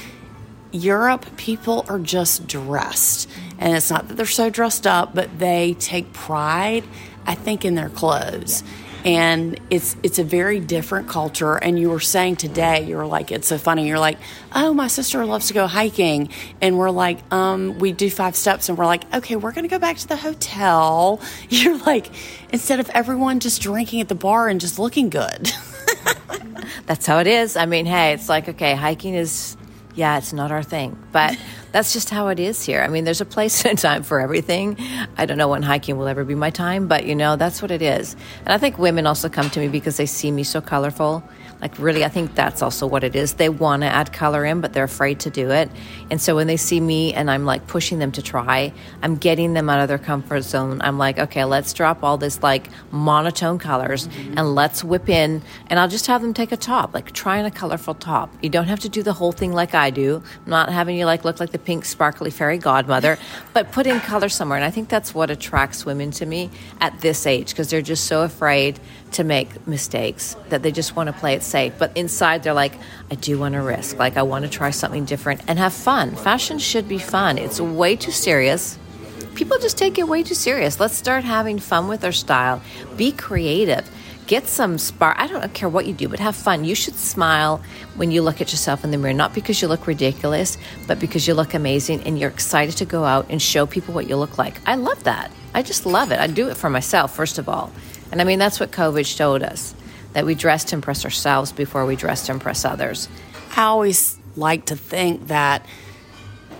Europe, 0.71 1.25
people 1.37 1.85
are 1.87 1.99
just 1.99 2.47
dressed. 2.47 3.29
And 3.59 3.75
it's 3.75 3.89
not 3.89 4.07
that 4.07 4.17
they're 4.17 4.25
so 4.25 4.49
dressed 4.49 4.87
up, 4.87 5.13
but 5.13 5.39
they 5.39 5.75
take 5.75 6.11
pride 6.13 6.83
I 7.25 7.35
think, 7.35 7.65
in 7.65 7.75
their 7.75 7.89
clothes. 7.89 8.63
And 9.05 9.59
it's 9.69 9.97
it's 10.01 10.17
a 10.17 10.23
very 10.23 10.61
different 10.61 11.09
culture. 11.09 11.55
And 11.55 11.77
you 11.77 11.89
were 11.89 11.99
saying 11.99 12.37
today, 12.37 12.85
you 12.85 12.95
were 12.95 13.05
like, 13.05 13.33
it's 13.33 13.47
so 13.49 13.57
funny. 13.57 13.85
You're 13.85 13.99
like, 13.99 14.17
oh, 14.55 14.73
my 14.73 14.87
sister 14.87 15.25
loves 15.25 15.47
to 15.47 15.53
go 15.53 15.67
hiking, 15.67 16.29
and 16.61 16.77
we're 16.77 16.89
like, 16.89 17.19
um, 17.33 17.77
we 17.79 17.91
do 17.91 18.09
five 18.09 18.35
steps, 18.35 18.69
and 18.69 18.77
we're 18.77 18.85
like, 18.85 19.03
okay, 19.13 19.35
we're 19.35 19.51
gonna 19.51 19.67
go 19.67 19.79
back 19.79 19.97
to 19.97 20.07
the 20.07 20.15
hotel. 20.15 21.19
You're 21.49 21.77
like, 21.79 22.09
instead 22.53 22.79
of 22.79 22.89
everyone 22.91 23.41
just 23.41 23.61
drinking 23.61 23.99
at 23.99 24.07
the 24.07 24.15
bar 24.15 24.47
and 24.47 24.61
just 24.61 24.79
looking 24.79 25.09
good. 25.09 25.51
That's 26.85 27.05
how 27.05 27.19
it 27.19 27.27
is. 27.27 27.57
I 27.57 27.65
mean, 27.65 27.85
hey, 27.85 28.13
it's 28.13 28.29
like 28.29 28.47
okay, 28.47 28.73
hiking 28.73 29.15
is 29.15 29.57
yeah, 29.95 30.17
it's 30.17 30.33
not 30.33 30.51
our 30.51 30.63
thing. 30.63 30.97
But 31.11 31.37
that's 31.71 31.93
just 31.93 32.09
how 32.09 32.27
it 32.29 32.39
is 32.39 32.63
here. 32.63 32.81
I 32.81 32.87
mean, 32.87 33.03
there's 33.03 33.21
a 33.21 33.25
place 33.25 33.65
and 33.69 33.77
time 33.77 34.03
for 34.03 34.19
everything. 34.19 34.77
I 35.17 35.25
don't 35.25 35.37
know 35.37 35.49
when 35.49 35.63
hiking 35.63 35.97
will 35.97 36.07
ever 36.07 36.23
be 36.23 36.35
my 36.35 36.49
time, 36.49 36.87
but 36.87 37.05
you 37.05 37.15
know, 37.15 37.35
that's 37.35 37.61
what 37.61 37.71
it 37.71 37.81
is. 37.81 38.15
And 38.39 38.49
I 38.49 38.57
think 38.57 38.77
women 38.77 39.07
also 39.07 39.29
come 39.29 39.49
to 39.51 39.59
me 39.59 39.67
because 39.67 39.97
they 39.97 40.05
see 40.05 40.31
me 40.31 40.43
so 40.43 40.61
colorful 40.61 41.23
like, 41.63 41.79
really, 41.79 42.03
I 42.03 42.09
think 42.09 42.35
that's 42.35 42.61
also 42.61 42.85
what 42.85 43.05
it 43.05 43.15
is. 43.15 43.35
They 43.35 43.47
want 43.47 43.83
to 43.83 43.87
add 43.87 44.11
color 44.11 44.43
in, 44.43 44.59
but 44.59 44.73
they're 44.73 44.83
afraid 44.83 45.21
to 45.21 45.29
do 45.29 45.49
it. 45.49 45.71
And 46.11 46.21
so 46.21 46.35
when 46.35 46.45
they 46.45 46.57
see 46.57 46.81
me 46.81 47.13
and 47.13 47.31
I'm 47.31 47.45
like 47.45 47.67
pushing 47.67 47.99
them 47.99 48.11
to 48.11 48.21
try, 48.21 48.73
I'm 49.01 49.15
getting 49.15 49.53
them 49.53 49.69
out 49.69 49.79
of 49.79 49.87
their 49.87 49.97
comfort 49.97 50.41
zone. 50.41 50.81
I'm 50.81 50.97
like, 50.97 51.19
okay, 51.19 51.45
let's 51.45 51.71
drop 51.71 52.03
all 52.03 52.17
this 52.17 52.43
like 52.43 52.67
monotone 52.91 53.59
colors 53.59 54.09
mm-hmm. 54.09 54.37
and 54.37 54.53
let's 54.53 54.83
whip 54.83 55.07
in. 55.07 55.41
And 55.67 55.79
I'll 55.79 55.87
just 55.87 56.07
have 56.07 56.21
them 56.21 56.33
take 56.33 56.51
a 56.51 56.57
top, 56.57 56.93
like 56.93 57.13
trying 57.13 57.45
a 57.45 57.51
colorful 57.51 57.95
top. 57.95 58.29
You 58.41 58.49
don't 58.49 58.67
have 58.67 58.81
to 58.81 58.89
do 58.89 59.01
the 59.01 59.13
whole 59.13 59.31
thing 59.31 59.53
like 59.53 59.73
I 59.73 59.89
do. 59.89 60.21
I'm 60.43 60.49
not 60.49 60.67
having 60.67 60.97
you 60.97 61.05
like 61.05 61.23
look 61.23 61.39
like 61.39 61.51
the 61.51 61.59
pink, 61.59 61.85
sparkly 61.85 62.29
fairy 62.29 62.57
godmother, 62.57 63.17
but 63.53 63.71
put 63.71 63.87
in 63.87 64.01
color 64.01 64.27
somewhere. 64.27 64.57
And 64.57 64.65
I 64.65 64.69
think 64.69 64.89
that's 64.89 65.15
what 65.15 65.31
attracts 65.31 65.85
women 65.85 66.11
to 66.11 66.25
me 66.25 66.49
at 66.81 66.99
this 66.99 67.25
age 67.25 67.51
because 67.51 67.69
they're 67.69 67.81
just 67.81 68.03
so 68.03 68.23
afraid 68.23 68.81
to 69.13 69.23
make 69.23 69.67
mistakes 69.67 70.35
that 70.49 70.63
they 70.63 70.71
just 70.71 70.95
want 70.95 71.07
to 71.07 71.13
play 71.13 71.33
it 71.33 71.43
safe. 71.43 71.73
But 71.77 71.95
inside, 71.97 72.43
they're 72.43 72.53
like, 72.53 72.73
I 73.11 73.15
do 73.15 73.39
want 73.39 73.53
to 73.55 73.61
risk. 73.61 73.97
Like, 73.97 74.17
I 74.17 74.23
want 74.23 74.45
to 74.45 74.49
try 74.49 74.71
something 74.71 75.05
different 75.05 75.41
and 75.47 75.59
have 75.59 75.73
fun. 75.73 76.15
Fashion 76.15 76.59
should 76.59 76.87
be 76.87 76.97
fun. 76.97 77.37
It's 77.37 77.59
way 77.59 77.95
too 77.95 78.11
serious. 78.11 78.77
People 79.35 79.57
just 79.57 79.77
take 79.77 79.97
it 79.97 80.07
way 80.07 80.23
too 80.23 80.35
serious. 80.35 80.79
Let's 80.79 80.95
start 80.95 81.23
having 81.23 81.57
fun 81.59 81.87
with 81.87 82.03
our 82.03 82.11
style. 82.11 82.61
Be 82.97 83.11
creative. 83.11 83.89
Get 84.25 84.47
some 84.47 84.77
spark. 84.77 85.17
I 85.19 85.27
don't 85.27 85.53
care 85.53 85.67
what 85.67 85.85
you 85.85 85.93
do, 85.93 86.07
but 86.07 86.19
have 86.19 86.35
fun. 86.35 86.63
You 86.63 86.75
should 86.75 86.95
smile 86.95 87.61
when 87.95 88.09
you 88.11 88.21
look 88.21 88.41
at 88.41 88.51
yourself 88.51 88.83
in 88.83 88.91
the 88.91 88.97
mirror, 88.97 89.13
not 89.13 89.33
because 89.33 89.61
you 89.61 89.67
look 89.67 89.85
ridiculous, 89.85 90.57
but 90.87 90.99
because 90.99 91.27
you 91.27 91.33
look 91.33 91.53
amazing 91.53 92.03
and 92.03 92.17
you're 92.17 92.29
excited 92.29 92.77
to 92.77 92.85
go 92.85 93.03
out 93.03 93.25
and 93.29 93.41
show 93.41 93.65
people 93.65 93.93
what 93.93 94.07
you 94.07 94.15
look 94.15 94.37
like. 94.37 94.61
I 94.65 94.75
love 94.75 95.03
that. 95.03 95.29
I 95.53 95.61
just 95.61 95.85
love 95.85 96.11
it. 96.11 96.19
I 96.19 96.27
do 96.27 96.47
it 96.49 96.55
for 96.55 96.69
myself, 96.69 97.13
first 97.13 97.37
of 97.37 97.49
all. 97.49 97.71
And 98.13 98.21
I 98.21 98.25
mean, 98.25 98.37
that's 98.37 98.59
what 98.59 98.69
COVID 98.69 99.07
showed 99.07 99.41
us 99.41 99.73
that 100.13 100.23
we 100.23 100.35
dress 100.35 100.65
to 100.65 100.75
impress 100.75 101.03
ourselves 101.03 101.51
before 101.51 101.83
we 101.87 101.95
dress 101.95 102.27
to 102.27 102.31
impress 102.31 102.63
others. 102.63 103.09
I 103.57 103.63
always 103.63 104.19
like 104.35 104.67
to 104.67 104.75
think 104.75 105.29
that 105.29 105.65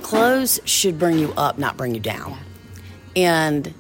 clothes 0.02 0.60
should 0.66 0.98
bring 0.98 1.20
you 1.20 1.32
up, 1.38 1.60
not 1.60 1.78
bring 1.78 1.94
you 1.94 2.00
down. 2.00 2.40
And 3.16 3.72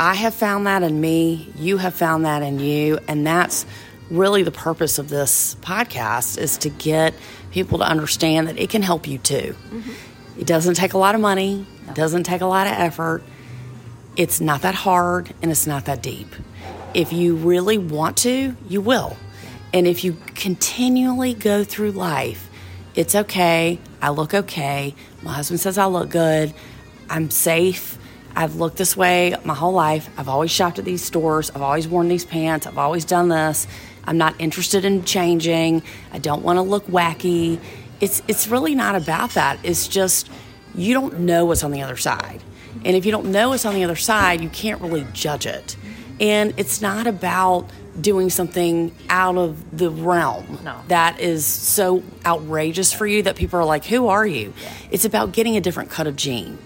I 0.00 0.14
have 0.14 0.32
found 0.32 0.66
that 0.66 0.82
in 0.82 0.98
me, 0.98 1.52
you 1.56 1.76
have 1.76 1.94
found 1.94 2.24
that 2.24 2.42
in 2.42 2.58
you, 2.58 2.98
and 3.06 3.26
that's 3.26 3.66
really 4.10 4.42
the 4.42 4.50
purpose 4.50 4.98
of 4.98 5.10
this 5.10 5.56
podcast 5.56 6.38
is 6.38 6.56
to 6.56 6.70
get 6.70 7.12
people 7.50 7.80
to 7.80 7.84
understand 7.84 8.48
that 8.48 8.58
it 8.58 8.70
can 8.70 8.80
help 8.80 9.06
you 9.06 9.18
too. 9.18 9.54
Mm-hmm. 9.68 10.40
It 10.40 10.46
doesn't 10.46 10.72
take 10.72 10.94
a 10.94 10.98
lot 10.98 11.14
of 11.14 11.20
money, 11.20 11.66
no. 11.84 11.92
it 11.92 11.96
doesn't 11.96 12.22
take 12.22 12.40
a 12.40 12.46
lot 12.46 12.66
of 12.66 12.72
effort. 12.72 13.22
It's 14.16 14.40
not 14.40 14.62
that 14.62 14.74
hard 14.74 15.34
and 15.42 15.50
it's 15.50 15.66
not 15.66 15.84
that 15.84 16.02
deep. 16.02 16.34
If 16.94 17.12
you 17.12 17.36
really 17.36 17.78
want 17.78 18.16
to, 18.18 18.56
you 18.68 18.80
will. 18.80 19.16
And 19.72 19.86
if 19.86 20.02
you 20.02 20.16
continually 20.34 21.34
go 21.34 21.62
through 21.62 21.92
life, 21.92 22.50
it's 22.94 23.14
okay. 23.14 23.78
I 24.02 24.10
look 24.10 24.34
okay. 24.34 24.94
My 25.22 25.34
husband 25.34 25.60
says 25.60 25.78
I 25.78 25.86
look 25.86 26.10
good. 26.10 26.52
I'm 27.08 27.30
safe. 27.30 27.98
I've 28.34 28.56
looked 28.56 28.76
this 28.76 28.96
way 28.96 29.36
my 29.44 29.54
whole 29.54 29.72
life. 29.72 30.08
I've 30.16 30.28
always 30.28 30.50
shopped 30.50 30.78
at 30.78 30.84
these 30.84 31.02
stores. 31.02 31.50
I've 31.50 31.62
always 31.62 31.86
worn 31.86 32.08
these 32.08 32.24
pants. 32.24 32.66
I've 32.66 32.78
always 32.78 33.04
done 33.04 33.28
this. 33.28 33.66
I'm 34.04 34.18
not 34.18 34.34
interested 34.38 34.84
in 34.84 35.04
changing. 35.04 35.82
I 36.12 36.18
don't 36.18 36.42
want 36.42 36.56
to 36.56 36.62
look 36.62 36.86
wacky. 36.86 37.60
It's 38.00 38.22
it's 38.26 38.48
really 38.48 38.74
not 38.74 38.94
about 38.96 39.30
that. 39.30 39.58
It's 39.62 39.86
just 39.86 40.30
you 40.74 40.94
don't 40.94 41.20
know 41.20 41.44
what's 41.44 41.62
on 41.62 41.70
the 41.70 41.82
other 41.82 41.96
side. 41.96 42.42
And 42.84 42.96
if 42.96 43.04
you 43.04 43.12
don't 43.12 43.26
know 43.26 43.50
what's 43.50 43.66
on 43.66 43.74
the 43.74 43.84
other 43.84 43.96
side, 43.96 44.40
you 44.40 44.48
can't 44.48 44.80
really 44.80 45.06
judge 45.12 45.46
it. 45.46 45.76
And 46.20 46.54
it's 46.58 46.82
not 46.82 47.06
about 47.06 47.70
doing 48.00 48.30
something 48.30 48.94
out 49.08 49.36
of 49.36 49.76
the 49.76 49.90
realm 49.90 50.58
no. 50.62 50.80
that 50.88 51.18
is 51.18 51.44
so 51.44 52.02
outrageous 52.24 52.92
for 52.92 53.06
you 53.06 53.22
that 53.22 53.36
people 53.36 53.58
are 53.58 53.64
like, 53.64 53.86
Who 53.86 54.08
are 54.08 54.26
you? 54.26 54.52
Yeah. 54.62 54.72
It's 54.90 55.04
about 55.04 55.32
getting 55.32 55.56
a 55.56 55.60
different 55.60 55.90
cut 55.90 56.06
of 56.06 56.16
jean. 56.16 56.58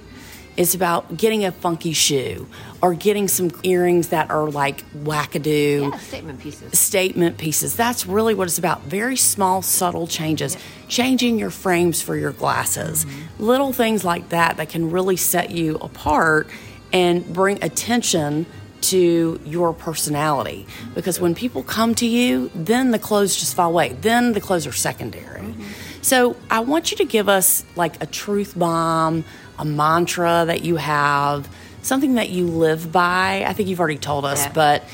It's 0.56 0.74
about 0.74 1.16
getting 1.16 1.44
a 1.44 1.50
funky 1.50 1.92
shoe 1.92 2.46
or 2.80 2.94
getting 2.94 3.26
some 3.26 3.50
earrings 3.64 4.08
that 4.08 4.30
are 4.30 4.48
like 4.48 4.84
wackadoo. 4.92 5.90
Yeah, 5.90 5.98
statement 5.98 6.40
pieces. 6.40 6.78
Statement 6.78 7.38
pieces. 7.38 7.74
That's 7.74 8.06
really 8.06 8.34
what 8.34 8.46
it's 8.46 8.58
about. 8.58 8.82
Very 8.82 9.16
small, 9.16 9.62
subtle 9.62 10.06
changes. 10.06 10.56
Changing 10.86 11.40
your 11.40 11.50
frames 11.50 12.00
for 12.00 12.16
your 12.16 12.30
glasses. 12.30 13.04
Mm-hmm. 13.04 13.44
Little 13.44 13.72
things 13.72 14.04
like 14.04 14.28
that 14.28 14.56
that 14.58 14.68
can 14.68 14.92
really 14.92 15.16
set 15.16 15.50
you 15.50 15.76
apart 15.76 16.48
and 16.92 17.32
bring 17.32 17.62
attention 17.64 18.46
to 18.90 19.40
your 19.44 19.72
personality. 19.72 20.66
Because 20.94 21.20
when 21.20 21.34
people 21.34 21.62
come 21.62 21.94
to 21.96 22.06
you, 22.06 22.50
then 22.54 22.90
the 22.90 22.98
clothes 22.98 23.36
just 23.36 23.54
fall 23.54 23.70
away. 23.70 23.92
Then 24.00 24.32
the 24.32 24.40
clothes 24.40 24.66
are 24.66 24.72
secondary. 24.72 25.40
Mm-hmm. 25.40 25.62
So 26.02 26.36
I 26.50 26.60
want 26.60 26.90
you 26.90 26.96
to 26.98 27.04
give 27.04 27.28
us 27.28 27.64
like 27.76 28.02
a 28.02 28.06
truth 28.06 28.58
bomb 28.58 29.24
a 29.58 29.64
mantra 29.64 30.44
that 30.46 30.64
you 30.64 30.76
have, 30.76 31.48
something 31.82 32.14
that 32.14 32.30
you 32.30 32.46
live 32.46 32.90
by. 32.90 33.44
I 33.46 33.52
think 33.52 33.68
you've 33.68 33.80
already 33.80 33.98
told 33.98 34.24
us, 34.24 34.44
yeah. 34.44 34.52
but 34.52 34.84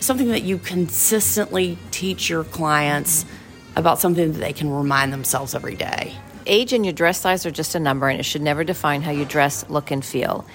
something 0.00 0.28
that 0.28 0.42
you 0.42 0.58
consistently 0.58 1.78
teach 1.90 2.28
your 2.28 2.44
clients 2.44 3.24
about 3.76 3.98
something 3.98 4.32
that 4.32 4.38
they 4.38 4.52
can 4.52 4.70
remind 4.70 5.12
themselves 5.12 5.54
every 5.54 5.76
day. 5.76 6.14
Age 6.46 6.72
and 6.72 6.84
your 6.84 6.94
dress 6.94 7.20
size 7.20 7.44
are 7.46 7.50
just 7.50 7.74
a 7.74 7.80
number, 7.80 8.08
and 8.08 8.18
it 8.18 8.24
should 8.24 8.42
never 8.42 8.64
define 8.64 9.02
how 9.02 9.10
you 9.10 9.24
dress, 9.24 9.68
look, 9.68 9.90
and 9.90 10.04
feel. 10.04 10.46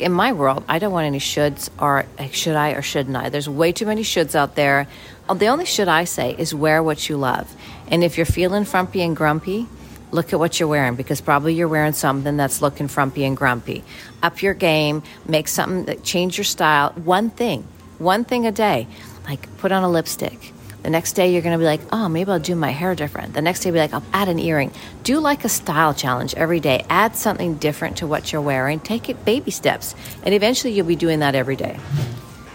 In 0.00 0.12
my 0.12 0.32
world, 0.32 0.64
I 0.68 0.78
don't 0.78 0.92
want 0.92 1.06
any 1.06 1.18
shoulds 1.18 1.70
or 1.80 2.06
should 2.30 2.54
I 2.54 2.70
or 2.70 2.82
shouldn't 2.82 3.16
I. 3.16 3.30
There's 3.30 3.48
way 3.48 3.72
too 3.72 3.86
many 3.86 4.02
shoulds 4.02 4.34
out 4.34 4.54
there. 4.54 4.86
Uh, 5.28 5.34
the 5.34 5.48
only 5.48 5.64
should 5.64 5.88
I 5.88 6.04
say 6.04 6.34
is 6.38 6.54
wear 6.54 6.82
what 6.82 7.08
you 7.08 7.16
love. 7.16 7.52
And 7.88 8.04
if 8.04 8.16
you're 8.16 8.26
feeling 8.26 8.64
frumpy 8.64 9.02
and 9.02 9.16
grumpy, 9.16 9.66
look 10.10 10.32
at 10.32 10.38
what 10.38 10.58
you're 10.60 10.68
wearing 10.68 10.94
because 10.94 11.20
probably 11.20 11.54
you're 11.54 11.68
wearing 11.68 11.92
something 11.92 12.36
that's 12.36 12.62
looking 12.62 12.88
frumpy 12.88 13.24
and 13.24 13.36
grumpy. 13.36 13.82
Up 14.22 14.40
your 14.42 14.54
game, 14.54 15.02
make 15.26 15.48
something 15.48 15.84
that 15.86 16.04
change 16.04 16.38
your 16.38 16.44
style. 16.44 16.92
One 16.92 17.30
thing, 17.30 17.66
one 17.98 18.24
thing 18.24 18.46
a 18.46 18.52
day. 18.52 18.86
Like 19.24 19.56
put 19.58 19.72
on 19.72 19.82
a 19.82 19.90
lipstick. 19.90 20.52
The 20.82 20.90
next 20.90 21.14
day 21.14 21.32
you're 21.32 21.42
going 21.42 21.52
to 21.52 21.58
be 21.58 21.64
like, 21.64 21.80
oh, 21.92 22.08
maybe 22.08 22.30
I'll 22.30 22.38
do 22.38 22.54
my 22.54 22.70
hair 22.70 22.94
different. 22.94 23.34
The 23.34 23.42
next 23.42 23.60
day, 23.60 23.70
be 23.70 23.78
like, 23.78 23.92
I'll 23.92 24.04
add 24.12 24.28
an 24.28 24.38
earring. 24.38 24.72
Do 25.02 25.18
like 25.18 25.44
a 25.44 25.48
style 25.48 25.92
challenge 25.92 26.34
every 26.34 26.60
day. 26.60 26.84
Add 26.88 27.16
something 27.16 27.54
different 27.56 27.98
to 27.98 28.06
what 28.06 28.32
you're 28.32 28.40
wearing. 28.42 28.80
Take 28.80 29.08
it 29.08 29.24
baby 29.24 29.50
steps, 29.50 29.94
and 30.22 30.34
eventually 30.34 30.72
you'll 30.72 30.86
be 30.86 30.96
doing 30.96 31.18
that 31.18 31.34
every 31.34 31.56
day. 31.56 31.78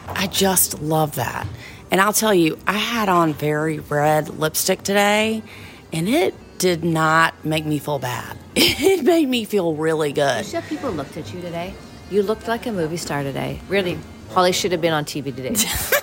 I 0.08 0.28
just 0.28 0.82
love 0.82 1.16
that. 1.16 1.48
And 1.92 2.02
I'll 2.02 2.14
tell 2.14 2.34
you, 2.34 2.58
I 2.66 2.74
had 2.74 3.10
on 3.10 3.34
very 3.34 3.80
red 3.80 4.30
lipstick 4.40 4.84
today, 4.84 5.44
and 5.92 6.08
it 6.08 6.34
did 6.58 6.84
not 6.84 7.34
make 7.46 7.66
me 7.66 7.78
feel 7.78 8.00
bad. 8.00 8.38
It 8.56 9.04
made 9.04 9.28
me 9.28 9.46
feel 9.46 9.74
really 9.74 10.12
good. 10.14 10.52
You 10.52 10.62
people 10.62 10.92
looked 10.92 11.18
at 11.18 11.34
you 11.34 11.42
today. 11.42 11.74
You 12.10 12.22
looked 12.22 12.48
like 12.48 12.66
a 12.66 12.72
movie 12.72 12.98
star 12.98 13.24
today. 13.24 13.60
Really, 13.68 13.98
Holly 14.32 14.52
should 14.52 14.72
have 14.72 14.82
been 14.82 14.94
on 14.94 15.06
TV 15.06 15.36
today. 15.36 15.56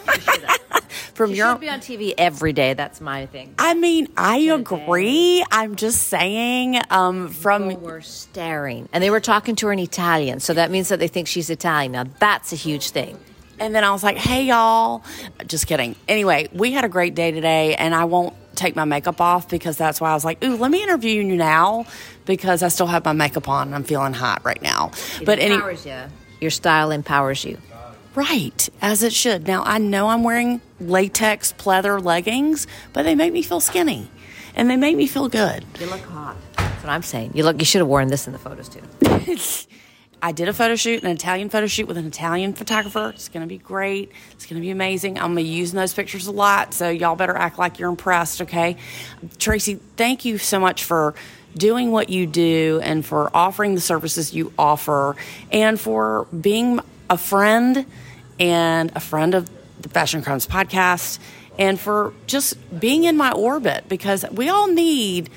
From 1.20 1.32
she 1.32 1.36
your 1.36 1.52
should 1.52 1.60
be 1.60 1.68
on 1.68 1.80
TV 1.80 2.14
every 2.16 2.54
day. 2.54 2.72
That's 2.72 2.98
my 2.98 3.26
thing. 3.26 3.54
I 3.58 3.74
mean, 3.74 4.08
I 4.16 4.38
agree. 4.38 5.44
I'm 5.52 5.76
just 5.76 6.08
saying. 6.08 6.80
Um, 6.88 7.28
from 7.28 7.68
People 7.68 7.82
were 7.82 8.00
staring, 8.00 8.88
and 8.90 9.04
they 9.04 9.10
were 9.10 9.20
talking 9.20 9.54
to 9.56 9.66
her 9.66 9.72
in 9.74 9.78
Italian, 9.78 10.40
so 10.40 10.54
that 10.54 10.70
means 10.70 10.88
that 10.88 10.98
they 10.98 11.08
think 11.08 11.28
she's 11.28 11.50
Italian. 11.50 11.92
Now 11.92 12.04
that's 12.04 12.54
a 12.54 12.56
huge 12.56 12.88
thing. 12.88 13.18
And 13.58 13.74
then 13.74 13.84
I 13.84 13.90
was 13.90 14.02
like, 14.02 14.16
"Hey, 14.16 14.44
y'all!" 14.44 15.04
Just 15.46 15.66
kidding. 15.66 15.94
Anyway, 16.08 16.48
we 16.54 16.72
had 16.72 16.86
a 16.86 16.88
great 16.88 17.14
day 17.14 17.32
today, 17.32 17.74
and 17.74 17.94
I 17.94 18.06
won't 18.06 18.34
take 18.54 18.74
my 18.74 18.86
makeup 18.86 19.20
off 19.20 19.46
because 19.50 19.76
that's 19.76 20.00
why 20.00 20.10
I 20.10 20.14
was 20.14 20.24
like, 20.24 20.42
ooh, 20.44 20.56
let 20.56 20.70
me 20.70 20.82
interview 20.82 21.22
you 21.22 21.36
now 21.36 21.86
because 22.26 22.62
I 22.62 22.68
still 22.68 22.86
have 22.86 23.04
my 23.04 23.12
makeup 23.12 23.48
on 23.48 23.68
and 23.68 23.74
I'm 23.74 23.84
feeling 23.84 24.12
hot 24.12 24.44
right 24.44 24.60
now. 24.60 24.90
It 25.20 25.24
but 25.24 25.38
empowers 25.38 25.86
any- 25.86 25.96
you. 25.96 26.10
Your 26.40 26.50
style 26.50 26.90
empowers 26.90 27.44
you. 27.44 27.58
Right, 28.20 28.68
as 28.82 29.02
it 29.02 29.14
should. 29.14 29.46
Now 29.46 29.62
I 29.64 29.78
know 29.78 30.08
I'm 30.08 30.22
wearing 30.22 30.60
latex 30.78 31.54
pleather 31.54 32.04
leggings, 32.04 32.66
but 32.92 33.04
they 33.04 33.14
make 33.14 33.32
me 33.32 33.40
feel 33.40 33.60
skinny, 33.60 34.10
and 34.54 34.68
they 34.68 34.76
make 34.76 34.94
me 34.94 35.06
feel 35.06 35.30
good. 35.30 35.64
You 35.78 35.86
look 35.86 36.02
hot. 36.02 36.36
That's 36.58 36.84
what 36.84 36.92
I'm 36.92 37.02
saying. 37.02 37.32
You 37.32 37.44
look. 37.44 37.58
You 37.58 37.64
should 37.64 37.78
have 37.78 37.88
worn 37.88 38.08
this 38.08 38.26
in 38.26 38.34
the 38.34 38.38
photos 38.38 38.68
too. 38.68 38.82
I 40.22 40.32
did 40.32 40.50
a 40.50 40.52
photo 40.52 40.76
shoot, 40.76 41.02
an 41.02 41.10
Italian 41.10 41.48
photo 41.48 41.66
shoot 41.66 41.88
with 41.88 41.96
an 41.96 42.04
Italian 42.04 42.52
photographer. 42.52 43.10
It's 43.14 43.30
going 43.30 43.40
to 43.40 43.48
be 43.48 43.56
great. 43.56 44.12
It's 44.32 44.44
going 44.44 44.60
to 44.60 44.60
be 44.60 44.70
amazing. 44.70 45.16
I'm 45.16 45.32
going 45.32 45.36
to 45.36 45.42
be 45.44 45.48
using 45.56 45.78
those 45.78 45.94
pictures 45.94 46.26
a 46.26 46.30
lot, 46.30 46.74
so 46.74 46.90
y'all 46.90 47.16
better 47.16 47.34
act 47.34 47.58
like 47.58 47.78
you're 47.78 47.88
impressed, 47.88 48.42
okay? 48.42 48.76
Traci, 49.38 49.80
thank 49.96 50.26
you 50.26 50.36
so 50.36 50.60
much 50.60 50.84
for 50.84 51.14
doing 51.56 51.90
what 51.90 52.10
you 52.10 52.26
do 52.26 52.80
and 52.82 53.06
for 53.06 53.34
offering 53.34 53.74
the 53.74 53.80
services 53.80 54.34
you 54.34 54.52
offer 54.58 55.16
and 55.50 55.80
for 55.80 56.26
being 56.38 56.80
a 57.08 57.16
friend 57.16 57.86
and 58.40 58.90
a 58.96 59.00
friend 59.00 59.34
of 59.34 59.48
the 59.80 59.88
Fashion 59.88 60.22
Crimes 60.22 60.46
podcast 60.46 61.18
and 61.58 61.78
for 61.78 62.12
just 62.26 62.56
being 62.80 63.04
in 63.04 63.16
my 63.16 63.30
orbit 63.32 63.88
because 63.88 64.24
we 64.32 64.48
all 64.48 64.68
need 64.68 65.30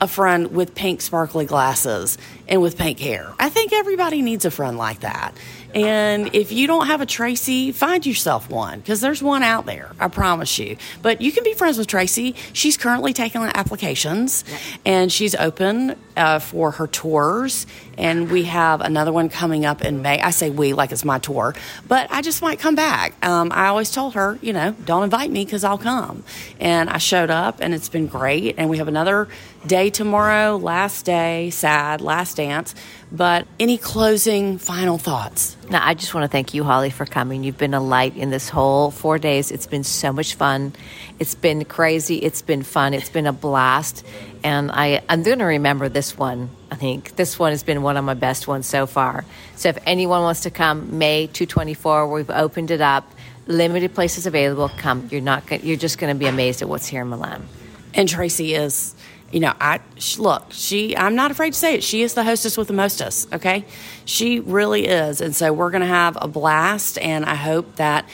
a 0.00 0.06
friend 0.06 0.52
with 0.52 0.74
pink 0.74 1.00
sparkly 1.00 1.46
glasses 1.46 2.18
and 2.48 2.60
with 2.60 2.76
pink 2.76 2.98
hair. 2.98 3.32
I 3.38 3.48
think 3.48 3.72
everybody 3.72 4.22
needs 4.22 4.44
a 4.44 4.50
friend 4.50 4.76
like 4.76 5.00
that. 5.00 5.34
And 5.74 6.32
if 6.34 6.52
you 6.52 6.68
don't 6.68 6.86
have 6.86 7.00
a 7.00 7.06
Traci, 7.06 7.74
find 7.74 8.06
yourself 8.06 8.48
one 8.48 8.78
because 8.78 9.00
there's 9.00 9.22
one 9.22 9.42
out 9.42 9.66
there, 9.66 9.90
I 9.98 10.06
promise 10.06 10.56
you. 10.58 10.76
But 11.02 11.20
you 11.20 11.32
can 11.32 11.42
be 11.42 11.52
friends 11.52 11.78
with 11.78 11.88
Traci. 11.88 12.36
She's 12.52 12.76
currently 12.76 13.12
taking 13.12 13.42
applications 13.42 14.44
and 14.84 15.10
she's 15.10 15.34
open 15.34 15.96
uh, 16.16 16.38
for 16.38 16.70
her 16.72 16.86
tours. 16.86 17.66
And 17.98 18.30
we 18.30 18.44
have 18.44 18.80
another 18.80 19.12
one 19.12 19.28
coming 19.28 19.64
up 19.64 19.84
in 19.84 20.02
May. 20.02 20.20
I 20.20 20.30
say 20.30 20.50
we 20.50 20.72
like 20.74 20.92
it's 20.92 21.04
my 21.04 21.18
tour, 21.18 21.54
but 21.86 22.10
I 22.10 22.22
just 22.22 22.42
might 22.42 22.58
come 22.58 22.74
back. 22.74 23.14
Um, 23.24 23.50
I 23.52 23.66
always 23.66 23.90
told 23.90 24.14
her, 24.14 24.38
you 24.42 24.52
know, 24.52 24.76
don't 24.84 25.04
invite 25.04 25.30
me 25.30 25.44
because 25.44 25.64
I'll 25.64 25.78
come. 25.78 26.24
And 26.60 26.88
I 26.88 26.98
showed 26.98 27.30
up 27.30 27.58
and 27.60 27.74
it's 27.74 27.88
been 27.88 28.06
great. 28.06 28.56
And 28.58 28.68
we 28.68 28.78
have 28.78 28.88
another 28.88 29.28
day 29.66 29.90
tomorrow, 29.90 30.56
last 30.56 31.04
day, 31.04 31.50
sad, 31.50 32.00
last 32.00 32.33
dance. 32.34 32.74
But 33.10 33.46
any 33.58 33.78
closing 33.78 34.58
final 34.58 34.98
thoughts? 34.98 35.56
Now, 35.70 35.86
I 35.86 35.94
just 35.94 36.14
want 36.14 36.24
to 36.24 36.28
thank 36.28 36.52
you, 36.52 36.64
Holly, 36.64 36.90
for 36.90 37.06
coming. 37.06 37.44
You've 37.44 37.58
been 37.58 37.74
a 37.74 37.80
light 37.80 38.16
in 38.16 38.30
this 38.30 38.48
whole 38.48 38.90
four 38.90 39.18
days. 39.18 39.50
It's 39.50 39.66
been 39.66 39.84
so 39.84 40.12
much 40.12 40.34
fun. 40.34 40.72
It's 41.18 41.34
been 41.34 41.64
crazy. 41.64 42.16
It's 42.16 42.42
been 42.42 42.62
fun. 42.62 42.92
It's 42.92 43.08
been 43.08 43.26
a 43.26 43.32
blast. 43.32 44.04
And 44.42 44.70
I, 44.70 45.02
I'm 45.08 45.22
going 45.22 45.38
to 45.38 45.44
remember 45.44 45.88
this 45.88 46.18
one. 46.18 46.50
I 46.70 46.76
think 46.76 47.16
this 47.16 47.38
one 47.38 47.52
has 47.52 47.62
been 47.62 47.82
one 47.82 47.96
of 47.96 48.04
my 48.04 48.14
best 48.14 48.46
ones 48.46 48.66
so 48.66 48.86
far. 48.86 49.24
So 49.56 49.70
if 49.70 49.78
anyone 49.86 50.22
wants 50.22 50.40
to 50.42 50.50
come, 50.50 50.98
May 50.98 51.28
224, 51.28 52.10
we've 52.10 52.30
opened 52.30 52.70
it 52.70 52.80
up. 52.80 53.10
Limited 53.46 53.94
places 53.94 54.26
available. 54.26 54.70
Come. 54.78 55.08
You're 55.10 55.20
not. 55.20 55.64
You're 55.64 55.76
just 55.76 55.98
going 55.98 56.14
to 56.14 56.18
be 56.18 56.26
amazed 56.26 56.62
at 56.62 56.68
what's 56.68 56.86
here 56.86 57.02
in 57.02 57.08
Milan. 57.08 57.46
And 57.94 58.08
Traci 58.08 58.58
is 58.58 58.94
you 59.34 59.40
know, 59.40 59.52
I 59.60 59.80
look, 60.16 60.52
she, 60.52 60.96
I'm 60.96 61.16
not 61.16 61.32
afraid 61.32 61.54
to 61.54 61.58
say 61.58 61.74
it. 61.74 61.82
She 61.82 62.02
is 62.02 62.14
the 62.14 62.22
hostess 62.22 62.56
with 62.56 62.68
the 62.68 62.72
mostest, 62.72 63.34
okay? 63.34 63.64
She 64.04 64.38
really 64.38 64.86
is. 64.86 65.20
And 65.20 65.34
so 65.34 65.52
we're 65.52 65.72
going 65.72 65.80
to 65.80 65.88
have 65.88 66.16
a 66.20 66.28
blast, 66.28 66.98
and 66.98 67.24
I 67.24 67.34
hope 67.34 67.74
that 67.74 68.08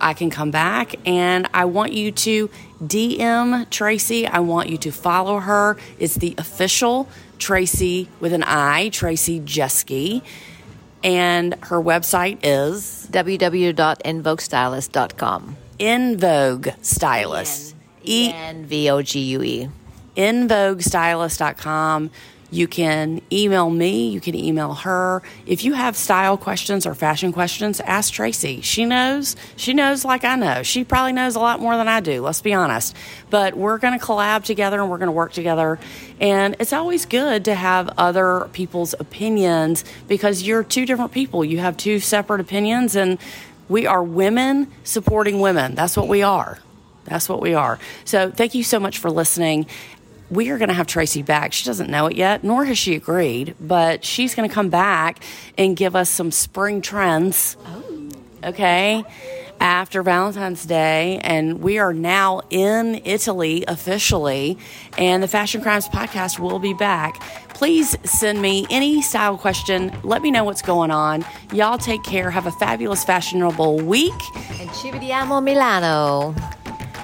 I 0.00 0.14
can 0.14 0.30
come 0.30 0.52
back. 0.52 0.94
And 1.04 1.48
I 1.52 1.64
want 1.64 1.92
you 1.92 2.12
to 2.12 2.48
DM 2.80 3.66
Traci. 3.66 4.30
I 4.30 4.38
want 4.38 4.68
you 4.68 4.78
to 4.78 4.92
follow 4.92 5.40
her. 5.40 5.76
It's 5.98 6.14
the 6.14 6.36
official 6.38 7.08
Traci 7.38 8.06
with 8.20 8.32
an 8.32 8.44
I, 8.44 8.90
Traci 8.90 9.42
Jeske. 9.42 10.22
And 11.02 11.54
her 11.64 11.82
website 11.82 12.38
is 12.44 13.08
www.envoguestylist.com. 13.10 15.56
In 15.80 16.16
Vogue 16.16 16.68
Stylist. 16.80 17.74
E 18.04 18.30
N 18.32 18.66
V 18.66 18.90
O 18.90 19.02
G 19.02 19.20
U 19.20 19.42
E. 19.42 19.68
EnVogueStylist.com. 20.16 22.10
You 22.52 22.66
can 22.66 23.20
email 23.30 23.70
me, 23.70 24.08
you 24.08 24.20
can 24.20 24.34
email 24.34 24.74
her. 24.74 25.22
If 25.46 25.64
you 25.64 25.72
have 25.74 25.96
style 25.96 26.36
questions 26.36 26.84
or 26.84 26.96
fashion 26.96 27.32
questions, 27.32 27.78
ask 27.80 28.12
Traci. 28.12 28.62
She 28.64 28.84
knows. 28.84 29.36
She 29.56 29.72
knows 29.72 30.04
like 30.04 30.24
I 30.24 30.34
know. 30.34 30.64
She 30.64 30.82
probably 30.82 31.12
knows 31.12 31.36
a 31.36 31.38
lot 31.38 31.60
more 31.60 31.76
than 31.76 31.86
I 31.86 32.00
do, 32.00 32.22
let's 32.22 32.42
be 32.42 32.52
honest. 32.52 32.96
But 33.30 33.54
we're 33.54 33.78
going 33.78 33.96
to 33.96 34.04
collab 34.04 34.42
together 34.42 34.80
and 34.80 34.90
we're 34.90 34.98
going 34.98 35.06
to 35.06 35.12
work 35.12 35.32
together. 35.32 35.78
And 36.20 36.56
it's 36.58 36.72
always 36.72 37.06
good 37.06 37.44
to 37.44 37.54
have 37.54 37.88
other 37.96 38.48
people's 38.52 38.94
opinions 38.98 39.84
because 40.08 40.42
you're 40.42 40.64
two 40.64 40.86
different 40.86 41.12
people. 41.12 41.44
You 41.44 41.58
have 41.58 41.76
two 41.76 42.00
separate 42.00 42.40
opinions, 42.40 42.96
and 42.96 43.18
we 43.68 43.86
are 43.86 44.02
women 44.02 44.66
supporting 44.82 45.38
women. 45.40 45.76
That's 45.76 45.96
what 45.96 46.08
we 46.08 46.22
are. 46.22 46.58
That's 47.04 47.28
what 47.28 47.40
we 47.40 47.54
are. 47.54 47.78
So 48.04 48.30
thank 48.30 48.54
you 48.54 48.62
so 48.64 48.78
much 48.78 48.98
for 48.98 49.10
listening. 49.10 49.66
We 50.30 50.50
are 50.50 50.58
going 50.58 50.68
to 50.68 50.74
have 50.74 50.86
Traci 50.86 51.24
back. 51.24 51.52
She 51.52 51.64
doesn't 51.64 51.90
know 51.90 52.06
it 52.06 52.16
yet, 52.16 52.44
nor 52.44 52.64
has 52.64 52.78
she 52.78 52.94
agreed, 52.94 53.54
but 53.60 54.04
she's 54.04 54.34
going 54.34 54.48
to 54.48 54.54
come 54.54 54.70
back 54.70 55.22
and 55.58 55.76
give 55.76 55.96
us 55.96 56.08
some 56.08 56.30
spring 56.30 56.80
trends. 56.82 57.56
Oh. 57.66 58.08
Okay. 58.44 59.04
After 59.58 60.02
Valentine's 60.02 60.64
Day, 60.64 61.20
and 61.22 61.60
we 61.60 61.78
are 61.78 61.92
now 61.92 62.40
in 62.48 63.02
Italy 63.04 63.64
officially, 63.68 64.56
and 64.96 65.22
the 65.22 65.28
Fashion 65.28 65.60
Crimes 65.60 65.86
podcast 65.86 66.38
will 66.38 66.58
be 66.58 66.72
back. 66.72 67.20
Please 67.52 67.94
send 68.04 68.40
me 68.40 68.66
any 68.70 69.02
style 69.02 69.36
question. 69.36 69.92
Let 70.02 70.22
me 70.22 70.30
know 70.30 70.44
what's 70.44 70.62
going 70.62 70.90
on. 70.90 71.26
Y'all 71.52 71.76
take 71.76 72.02
care. 72.04 72.30
Have 72.30 72.46
a 72.46 72.52
fabulous, 72.52 73.04
fashionable 73.04 73.80
week. 73.80 74.14
And 74.58 74.72
ci 74.72 74.90
vediamo 74.90 75.42
Milano. 75.42 76.32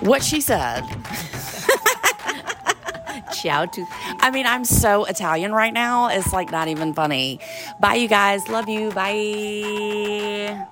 What 0.01 0.23
she 0.25 0.41
said. 0.41 0.83
Ciao 3.33 3.67
to 3.67 3.87
I 4.21 4.31
mean, 4.31 4.47
I'm 4.47 4.65
so 4.65 5.05
Italian 5.05 5.53
right 5.53 5.73
now. 5.73 6.09
It's 6.09 6.33
like 6.33 6.51
not 6.51 6.69
even 6.69 6.95
funny. 6.95 7.41
Bye, 7.81 7.95
you 7.95 8.09
guys. 8.09 8.49
Love 8.49 8.69
you. 8.69 8.91
Bye. 8.91 10.67